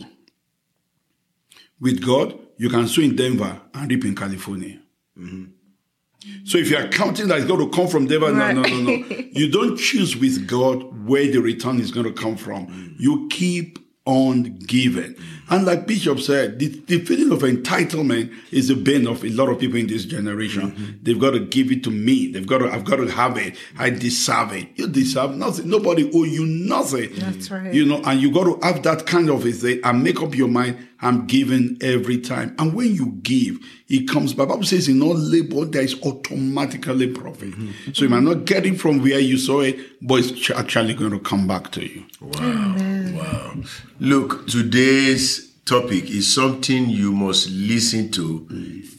With 1.79 2.03
God, 2.05 2.37
you 2.57 2.69
can 2.69 2.87
sow 2.87 3.01
in 3.01 3.15
Denver 3.15 3.61
and 3.73 3.89
reap 3.89 4.05
in 4.05 4.15
California. 4.15 4.79
So 6.45 6.57
if 6.57 6.69
you 6.69 6.77
are 6.77 6.87
counting 6.87 7.27
that 7.27 7.37
it's 7.37 7.47
going 7.47 7.59
to 7.59 7.75
come 7.75 7.87
from 7.87 8.07
Denver, 8.07 8.31
no, 8.31 8.51
no, 8.51 8.61
no, 8.61 8.81
no. 8.81 9.05
You 9.31 9.49
don't 9.49 9.77
choose 9.77 10.15
with 10.15 10.47
God 10.47 11.07
where 11.07 11.29
the 11.31 11.39
return 11.39 11.79
is 11.79 11.91
going 11.91 12.05
to 12.05 12.13
come 12.13 12.35
from. 12.35 12.67
Mm. 12.67 12.95
You 12.99 13.27
keep 13.29 13.79
on 14.05 14.57
giving. 14.59 15.13
Mm. 15.13 15.23
And 15.49 15.65
like 15.65 15.85
Bishop 15.85 16.19
said, 16.19 16.59
the, 16.59 16.67
the 16.87 16.99
feeling 16.99 17.31
of 17.31 17.39
entitlement 17.39 18.33
is 18.51 18.69
the 18.69 18.75
bane 18.75 19.05
of 19.05 19.23
a 19.23 19.29
lot 19.29 19.49
of 19.49 19.59
people 19.59 19.77
in 19.77 19.87
this 19.87 20.05
generation. 20.05 20.71
Mm-hmm. 20.71 21.03
They've 21.03 21.19
got 21.19 21.31
to 21.31 21.39
give 21.39 21.71
it 21.71 21.83
to 21.83 21.91
me. 21.91 22.31
They've 22.31 22.47
got 22.47 22.59
to, 22.59 22.71
I've 22.71 22.85
got 22.85 22.97
to 22.97 23.07
have 23.07 23.37
it. 23.37 23.55
I 23.77 23.91
mm. 23.91 23.99
deserve 23.99 24.53
it. 24.53 24.69
You 24.75 24.87
deserve 24.87 25.35
nothing. 25.35 25.69
Nobody 25.69 26.09
owe 26.13 26.23
you 26.23 26.45
nothing. 26.45 27.13
That's 27.15 27.51
right. 27.51 27.73
You 27.73 27.85
know, 27.85 28.01
and 28.05 28.19
you 28.19 28.31
got 28.31 28.45
to 28.45 28.59
have 28.65 28.81
that 28.83 29.05
kind 29.05 29.29
of 29.29 29.45
a 29.45 29.51
thing 29.51 29.81
and 29.83 30.03
make 30.03 30.21
up 30.21 30.35
your 30.35 30.47
mind. 30.47 30.86
I'm 31.01 31.27
giving 31.27 31.77
every 31.81 32.19
time. 32.19 32.55
And 32.57 32.73
when 32.73 32.93
you 32.93 33.11
give, 33.21 33.59
it 33.87 34.07
comes 34.07 34.33
back. 34.33 34.47
Bible 34.47 34.63
says 34.63 34.87
in 34.87 35.01
all 35.01 35.15
labor, 35.15 35.65
there 35.65 35.83
is 35.83 36.01
automatically 36.03 37.07
profit. 37.13 37.51
Mm-hmm. 37.51 37.93
So 37.93 38.05
you 38.05 38.09
might 38.09 38.23
not 38.23 38.45
get 38.45 38.65
it 38.65 38.79
from 38.79 39.01
where 39.01 39.19
you 39.19 39.37
saw 39.37 39.61
it, 39.61 39.79
but 40.01 40.15
it's 40.15 40.31
ch- 40.31 40.51
actually 40.51 40.95
going 40.95 41.11
to 41.11 41.19
come 41.19 41.47
back 41.47 41.71
to 41.73 41.85
you. 41.85 42.05
Wow. 42.19 42.75
Wow. 43.13 43.55
Look, 43.99 44.47
today's 44.47 45.51
topic 45.65 46.09
is 46.09 46.33
something 46.33 46.89
you 46.89 47.11
must 47.11 47.49
listen 47.49 48.09
to 48.11 48.47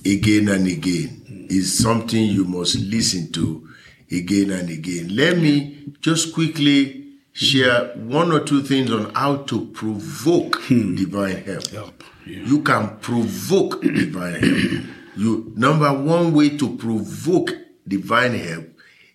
again 0.05 0.49
and 0.49 0.67
again. 0.67 1.47
Is 1.51 1.79
something 1.79 2.23
you 2.23 2.45
must 2.45 2.79
listen 2.79 3.33
to 3.33 3.67
again 4.13 4.51
and 4.51 4.69
again. 4.69 5.17
Let 5.17 5.39
me 5.39 5.95
just 6.03 6.35
quickly 6.35 7.08
share 7.39 7.93
one 7.95 8.33
or 8.33 8.41
two 8.41 8.63
things 8.63 8.91
on 8.91 9.15
how 9.15 9.37
to 9.37 9.67
provoke 9.67 10.57
hmm. 10.63 10.97
divine 10.97 11.37
help. 11.45 11.67
Help, 11.69 12.05
yeah. 12.27 12.39
You 12.45 12.63
can 12.63 12.99
provoke 12.99 13.81
divine 13.83 14.41
help. 14.41 14.85
You 15.17 15.53
number 15.57 15.93
one 15.93 16.33
way 16.35 16.57
to 16.57 16.77
provoke 16.77 17.53
divine 17.87 18.35
help 18.35 18.67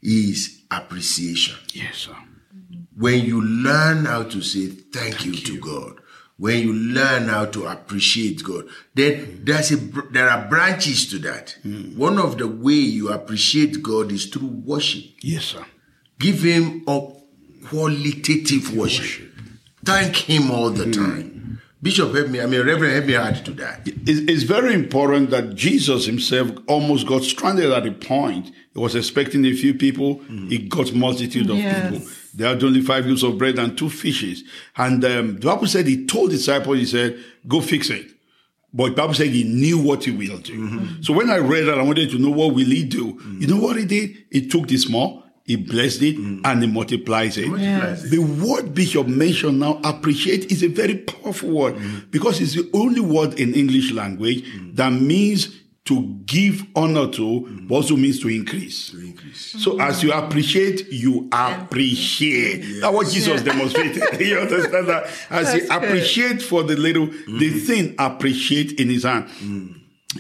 is 0.02 0.62
appreciation 0.72 1.56
Yes, 1.74 1.96
sir. 1.98 2.16
when 2.98 3.26
you 3.26 3.42
learn 3.42 4.06
how 4.06 4.24
to 4.24 4.42
say 4.42 4.68
thank, 4.68 5.26
you, 5.26 5.34
to 5.34 5.60
God, 5.60 6.00
when 6.38 6.62
you 6.62 6.74
learn 6.74 7.28
how 7.28 7.46
to 7.46 7.66
appreciate 7.68 8.44
God, 8.44 8.66
then 8.96 9.42
there's 9.44 9.72
a 9.72 9.76
there 10.12 10.30
are 10.30 10.48
branches 10.48 11.10
to 11.12 11.20
that. 11.20 11.58
Hmm. 11.62 11.98
One 11.98 12.18
of 12.18 12.38
the 12.38 12.48
way 12.48 12.74
you 12.74 13.10
appreciate 13.10 13.84
God 13.84 14.14
is 14.14 14.28
through 14.28 14.48
worship. 14.48 15.04
Yes, 15.22 15.44
sir. 15.44 15.66
Give 16.20 16.42
Him 16.42 16.84
a 16.88 17.13
qualitative 17.74 18.76
worship. 18.78 19.32
Thank 19.84 20.16
Him 20.16 20.52
all 20.52 20.70
the 20.70 20.86
hmm. 20.86 20.92
time. 20.92 21.62
Bishop, 21.82 22.14
help 22.16 22.30
me. 22.30 22.40
I 22.40 22.46
mean, 22.46 22.66
Reverend, 22.66 22.94
help 22.94 23.06
me 23.06 23.16
add 23.16 23.44
to 23.46 23.52
that. 23.56 23.82
It's, 23.86 24.22
it's 24.32 24.44
very 24.44 24.74
important 24.74 25.32
that 25.32 25.56
Jesus 25.56 26.06
himself 26.06 26.50
almost 26.68 27.06
got 27.06 27.24
stranded 27.24 27.72
at 27.72 27.86
a 27.86 27.92
point. 27.92 28.52
He 28.74 28.80
was 28.80 28.96
expecting 28.96 29.44
a 29.46 29.54
few 29.54 29.74
people. 29.74 30.16
Hmm. 30.16 30.48
He 30.48 30.60
got 30.60 30.94
multitude 30.94 31.50
of 31.50 31.58
Yes. 31.58 31.92
people. 31.92 32.08
They 32.36 32.48
had 32.48 32.64
only 32.64 32.82
five 32.82 33.06
loaves 33.06 33.24
of 33.24 33.38
bread 33.38 33.60
and 33.60 33.78
two 33.78 33.90
fishes. 33.90 34.44
And 34.78 35.04
um, 35.04 35.36
the 35.40 35.48
Bible 35.48 35.68
said 35.68 35.86
he 35.88 36.06
told 36.06 36.30
the 36.32 36.38
disciples, 36.38 36.78
he 36.78 36.86
said, 36.86 37.20
go 37.48 37.60
fix 37.60 37.90
it. 37.90 38.08
But 38.74 38.90
the 38.90 38.94
Bible 38.94 39.14
said 39.14 39.28
he 39.28 39.44
knew 39.44 39.78
what 39.78 40.06
he 40.06 40.12
will 40.12 40.40
do. 40.40 40.54
Mm-hmm. 40.54 41.02
So 41.04 41.14
when 41.14 41.30
I 41.30 41.38
read 41.38 41.66
that, 41.66 41.78
I 41.78 41.84
wanted 41.84 42.10
to 42.12 42.18
know 42.18 42.32
what 42.32 42.56
will 42.56 42.66
he 42.66 42.84
do. 42.84 43.14
Mm. 43.14 43.42
You 43.42 43.48
know 43.48 43.58
what 43.58 43.76
he 43.76 43.86
did? 43.86 44.26
He 44.32 44.48
took 44.48 44.68
the 44.68 44.78
small, 44.78 45.23
he 45.44 45.58
blessed 45.58 46.02
it, 46.02 46.18
mm. 46.18 46.42
and 46.46 46.64
he 46.64 46.70
multiplies 46.70 47.38
it. 47.38 47.48
Multiplies 47.48 48.06
it. 48.06 48.12
The 48.12 48.20
word 48.20 48.74
Bishop 48.74 49.08
mentioned 49.08 49.60
now, 49.60 49.80
appreciate, 49.84 50.52
is 50.52 50.64
a 50.64 50.68
very 50.68 50.96
powerful 50.96 51.50
word 51.50 51.76
mm. 51.76 52.10
because 52.12 52.40
it's 52.40 52.54
the 52.56 52.70
only 52.74 53.02
word 53.02 53.40
in 53.40 53.54
English 53.54 53.92
language 53.92 54.44
mm. 54.44 54.76
that 54.76 54.92
means 54.92 55.60
to 55.86 56.02
give 56.26 56.66
honor 56.78 57.10
to, 57.12 57.42
but 57.68 57.76
also 57.76 57.98
means 57.98 58.22
to 58.22 58.30
increase. 58.30 58.92
To 58.92 59.00
increase. 59.00 59.62
So 59.62 59.82
as 59.82 60.02
you 60.02 60.14
appreciate, 60.14 60.88
you 60.90 61.28
appreciate. 61.30 62.80
That's 62.80 62.94
what 62.94 63.10
Jesus 63.10 63.42
demonstrated. 63.42 64.02
you 64.22 64.40
understand 64.40 64.88
that? 64.88 65.08
As 65.30 65.52
That's 65.52 65.56
you 65.56 65.68
good. 65.68 65.84
appreciate 65.84 66.42
for 66.42 66.64
the 66.64 66.78
little, 66.78 67.08
the 67.08 67.50
thing 67.50 67.96
appreciate 68.00 68.80
in 68.80 68.90
his 68.90 69.04
hand. 69.04 69.30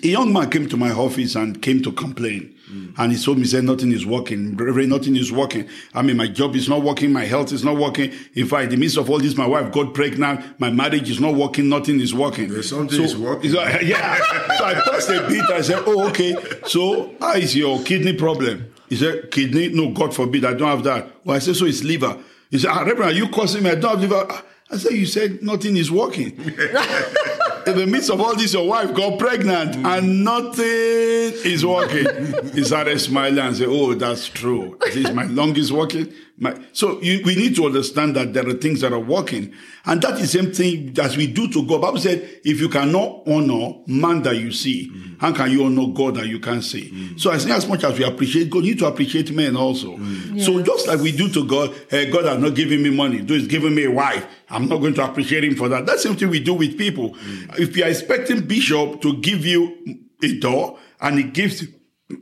A 0.02 0.08
young 0.08 0.34
man 0.34 0.50
came 0.50 0.68
to 0.70 0.78
my 0.78 0.92
office 0.92 1.36
and 1.36 1.62
came 1.62 1.82
to 1.84 1.92
complain. 1.92 2.50
And 2.98 3.12
he 3.12 3.24
told 3.24 3.38
me, 3.38 3.44
he 3.44 3.50
said, 3.50 3.64
nothing 3.66 3.92
is 3.92 4.04
working. 4.04 4.58
Reverend, 4.58 4.90
nothing 4.90 5.16
is 5.16 5.32
working. 5.32 5.70
I 5.94 6.02
mean, 6.02 6.18
my 6.18 6.26
job 6.28 6.56
is 6.56 6.68
not 6.68 6.82
working. 6.82 7.14
My 7.14 7.26
health 7.26 7.52
is 7.52 7.64
not 7.64 7.78
working. 7.78 8.12
In 8.34 8.48
fact, 8.48 8.64
in 8.64 8.70
the 8.72 8.78
midst 8.78 8.98
of 8.98 9.12
all 9.12 9.20
this, 9.20 9.38
my 9.38 9.46
wife 9.46 9.72
got 9.72 9.94
pregnant. 9.94 10.60
My 10.60 10.72
marriage 10.72 11.08
is 11.12 11.20
not 11.20 11.36
working. 11.36 11.70
Nothing 11.70 12.00
is 12.00 12.16
working. 12.16 12.50
There's 12.50 12.70
something 12.70 13.00
is 13.00 13.16
working. 13.16 13.52
so- 13.52 13.62
yeah. 13.84 14.18
so 14.58 14.66
I 14.66 14.74
pressed 14.88 15.10
a 15.10 15.28
bit. 15.28 15.44
I 15.52 15.62
said, 15.62 15.84
oh, 15.86 16.08
okay. 16.10 16.36
So 16.66 17.14
how 17.20 17.34
is 17.34 17.56
your 17.56 17.80
kidney 17.84 18.14
problem? 18.14 18.74
He 18.90 18.96
said, 18.96 19.30
kidney? 19.30 19.70
No, 19.70 19.92
God 19.92 20.16
forbid. 20.16 20.44
I 20.44 20.54
don't 20.56 20.70
have 20.70 20.84
that. 20.86 21.08
Well, 21.24 21.36
I 21.36 21.40
said, 21.40 21.56
so 21.56 21.66
it's 21.66 21.84
liver. 21.84 22.18
He 22.50 22.58
said, 22.58 22.72
ah, 22.72 22.80
Reverend, 22.82 23.12
are 23.12 23.14
you 23.14 23.28
causing 23.30 23.62
me? 23.62 23.70
I 23.70 23.76
don't 23.76 23.92
have 23.92 24.02
liver. 24.02 24.26
Ah, 24.28 24.44
I 24.72 24.78
said, 24.78 24.94
you 24.94 25.06
said 25.06 25.44
nothing 25.44 25.78
is 25.78 25.92
working. 25.92 26.32
In 27.66 27.78
the 27.78 27.88
midst 27.88 28.10
of 28.10 28.20
all 28.20 28.36
this, 28.36 28.54
your 28.54 28.68
wife 28.68 28.94
got 28.94 29.20
pregnant 29.20 29.76
mm. 29.76 29.98
and 29.98 30.24
nothing 30.24 30.66
is 30.66 31.66
working. 31.66 32.06
he 32.54 32.64
started 32.64 33.00
smiling 33.00 33.40
and 33.40 33.56
said, 33.56 33.68
Oh, 33.70 33.94
that's 33.94 34.28
true. 34.28 34.78
This 34.86 34.98
Is 34.98 35.12
my 35.12 35.26
lung 35.26 35.56
is 35.56 35.72
working? 35.72 36.12
My, 36.36 36.60
so 36.72 37.00
you, 37.02 37.22
we 37.24 37.36
need 37.36 37.56
to 37.58 37.66
understand 37.66 38.16
that 38.16 38.34
there 38.34 38.48
are 38.48 38.54
things 38.54 38.82
that 38.82 38.92
are 38.92 39.00
working. 39.00 39.54
And 39.86 40.02
that 40.02 40.14
is 40.20 40.32
the 40.32 40.40
same 40.40 40.52
thing 40.52 40.96
as 41.00 41.16
we 41.16 41.28
do 41.28 41.48
to 41.50 41.66
God. 41.66 41.82
Bible 41.82 42.00
said, 42.00 42.42
if 42.44 42.60
you 42.60 42.70
cannot 42.70 43.22
honor 43.28 43.76
man 43.86 44.24
that 44.24 44.38
you 44.38 44.52
see, 44.52 44.92
how 45.20 45.32
can 45.32 45.52
you 45.52 45.64
honor 45.64 45.94
God 45.94 46.16
that 46.16 46.26
you 46.28 46.40
can't 46.40 46.64
see? 46.64 47.16
So 47.18 47.30
I 47.30 47.38
think 47.38 47.52
as 47.52 47.68
much 47.68 47.84
as 47.84 48.00
we 48.00 48.04
appreciate 48.04 48.50
God, 48.50 48.64
you 48.64 48.72
need 48.72 48.80
to 48.80 48.88
appreciate 48.88 49.32
men 49.32 49.56
also. 49.56 49.98
So 50.40 50.62
just 50.64 50.88
like 50.88 51.02
we 51.02 51.12
do 51.12 51.30
to 51.30 51.46
God, 51.46 51.72
hey, 51.92 52.10
God 52.10 52.26
has 52.26 52.40
not 52.40 52.56
given 52.56 52.82
me 52.82 52.90
money, 52.90 53.20
though 53.20 53.36
he's 53.36 53.48
giving 53.48 53.76
me 53.76 53.86
a 53.86 53.92
wife. 53.92 54.26
I'm 54.50 54.68
not 54.68 54.78
going 54.78 54.96
to 54.96 55.06
appreciate 55.06 55.44
him 55.44 55.56
for 55.56 55.70
that. 55.70 55.86
That's 55.86 56.02
the 56.02 56.10
same 56.10 56.18
thing 56.18 56.30
we 56.30 56.40
do 56.40 56.56
with 56.56 56.80
people. 56.80 57.16
If 57.60 57.78
you 57.78 57.84
are 57.84 57.90
expecting 57.90 58.48
Bishop 58.48 59.02
to 59.02 59.18
give 59.18 59.46
you 59.46 60.00
a 60.24 60.40
door 60.40 60.80
and 61.00 61.18
he 61.20 61.24
gives 61.26 61.64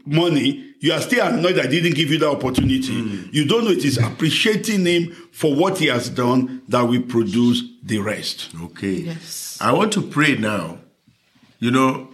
money, 0.06 0.74
you 0.80 0.94
are 0.94 1.02
still 1.02 1.26
annoyed 1.26 1.56
that 1.56 1.72
he 1.72 1.80
didn't 1.82 1.96
give 1.96 2.10
you 2.12 2.18
the 2.20 2.30
opportunity. 2.30 2.94
You 3.32 3.46
don't 3.46 3.66
know 3.66 3.72
it 3.72 3.86
is 3.86 3.98
appreciating 3.98 4.86
him 4.86 5.12
for 5.32 5.54
what 5.56 5.78
he 5.80 5.88
has 5.88 6.10
done 6.10 6.62
that 6.68 6.82
will 6.82 7.02
produce 7.04 7.64
the 7.84 8.00
rest. 8.00 8.50
Okay. 8.64 8.94
Yes. 8.94 9.58
I 9.62 9.72
want 9.74 9.94
to 9.94 10.02
pray 10.02 10.36
now. 10.38 10.80
You 11.60 11.72
know, 11.72 12.10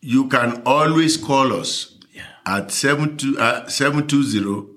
you 0.00 0.28
can 0.28 0.62
always 0.64 1.16
call 1.16 1.52
us 1.52 1.98
at 2.46 2.70
72, 2.70 3.38
uh, 3.38 3.66
720 3.68 4.72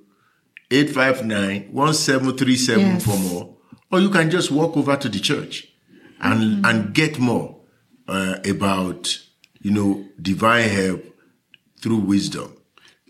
859 0.71 1.71
1737 1.71 2.80
Yes. 2.86 3.06
for 3.06 3.17
more. 3.17 3.56
Or 3.91 3.99
you 3.99 4.10
can 4.10 4.30
just 4.30 4.52
walk 4.52 4.78
over 4.78 4.95
to 4.95 5.10
the 5.10 5.19
church 5.19 5.67
and, 6.19 6.65
and 6.65 6.93
get 6.93 7.19
more 7.19 7.58
uh, 8.08 8.38
about, 8.47 9.17
you 9.62 9.71
know, 9.71 10.06
divine 10.21 10.69
help 10.69 11.04
through 11.82 11.98
wisdom. 11.98 12.56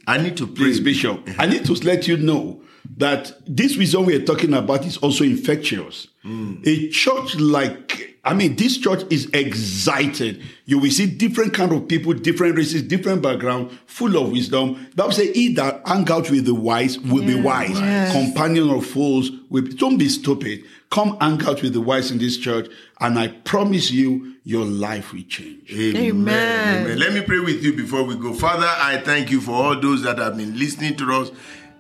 I 0.08 0.18
need 0.18 0.38
to 0.38 0.48
pray. 0.48 0.66
Please, 0.66 0.80
Bishop, 0.80 1.28
I 1.38 1.46
need 1.46 1.66
to 1.66 1.74
let 1.74 2.08
you 2.08 2.18
know 2.18 2.62
that 2.98 3.34
this 3.46 3.78
wisdom 3.78 4.06
we 4.06 4.16
are 4.16 4.26
talking 4.26 4.54
about 4.54 4.86
is 4.86 4.98
also 4.98 5.24
infectious. 5.24 6.08
A 6.24 6.90
church 6.90 7.36
like, 7.38 8.18
I 8.26 8.34
mean, 8.34 8.58
this 8.58 8.78
church 8.78 9.04
is 9.10 9.30
excited. 9.34 10.42
You 10.66 10.80
will 10.80 10.92
see 10.92 11.06
different 11.06 11.54
kind 11.54 11.72
of 11.72 11.88
people, 11.88 12.14
different 12.14 12.58
races, 12.58 12.82
different 12.84 13.22
background, 13.22 13.72
full 13.86 14.18
of 14.18 14.32
wisdom. 14.32 14.88
Bible 14.96 15.14
say, 15.14 15.32
he 15.32 15.54
that 15.54 15.88
hang 15.88 16.10
out 16.12 16.30
with 16.30 16.46
the 16.46 16.54
wise 16.54 17.00
will 17.00 17.26
be 17.26 17.36
wise. 17.36 17.80
Yes. 17.80 18.12
Companion 18.12 18.70
of 18.70 18.86
fools 18.86 19.32
will 19.50 19.64
be, 19.64 19.74
don't 19.74 19.98
be 19.98 20.10
stupid. 20.10 20.66
Come 20.90 21.18
hang 21.22 21.42
out 21.46 21.62
with 21.62 21.74
the 21.74 21.82
wise 21.82 22.12
in 22.12 22.18
this 22.18 22.38
church. 22.38 22.70
And 23.00 23.18
I 23.18 23.30
promise 23.30 23.90
you, 23.90 24.36
your 24.44 24.66
life 24.66 25.14
will 25.14 25.24
change. 25.24 25.72
Amen. 25.72 26.86
Amen. 26.86 27.00
Let 27.00 27.14
me 27.14 27.22
pray 27.22 27.40
with 27.40 27.64
you 27.64 27.74
before 27.74 28.04
we 28.04 28.16
go. 28.16 28.34
Father, 28.34 28.68
I 28.68 28.98
thank 28.98 29.32
you 29.32 29.40
for 29.40 29.52
all 29.52 29.80
those 29.80 30.02
that 30.04 30.18
have 30.18 30.36
been 30.36 30.58
listening 30.60 30.98
to 30.98 31.14
us. 31.14 31.32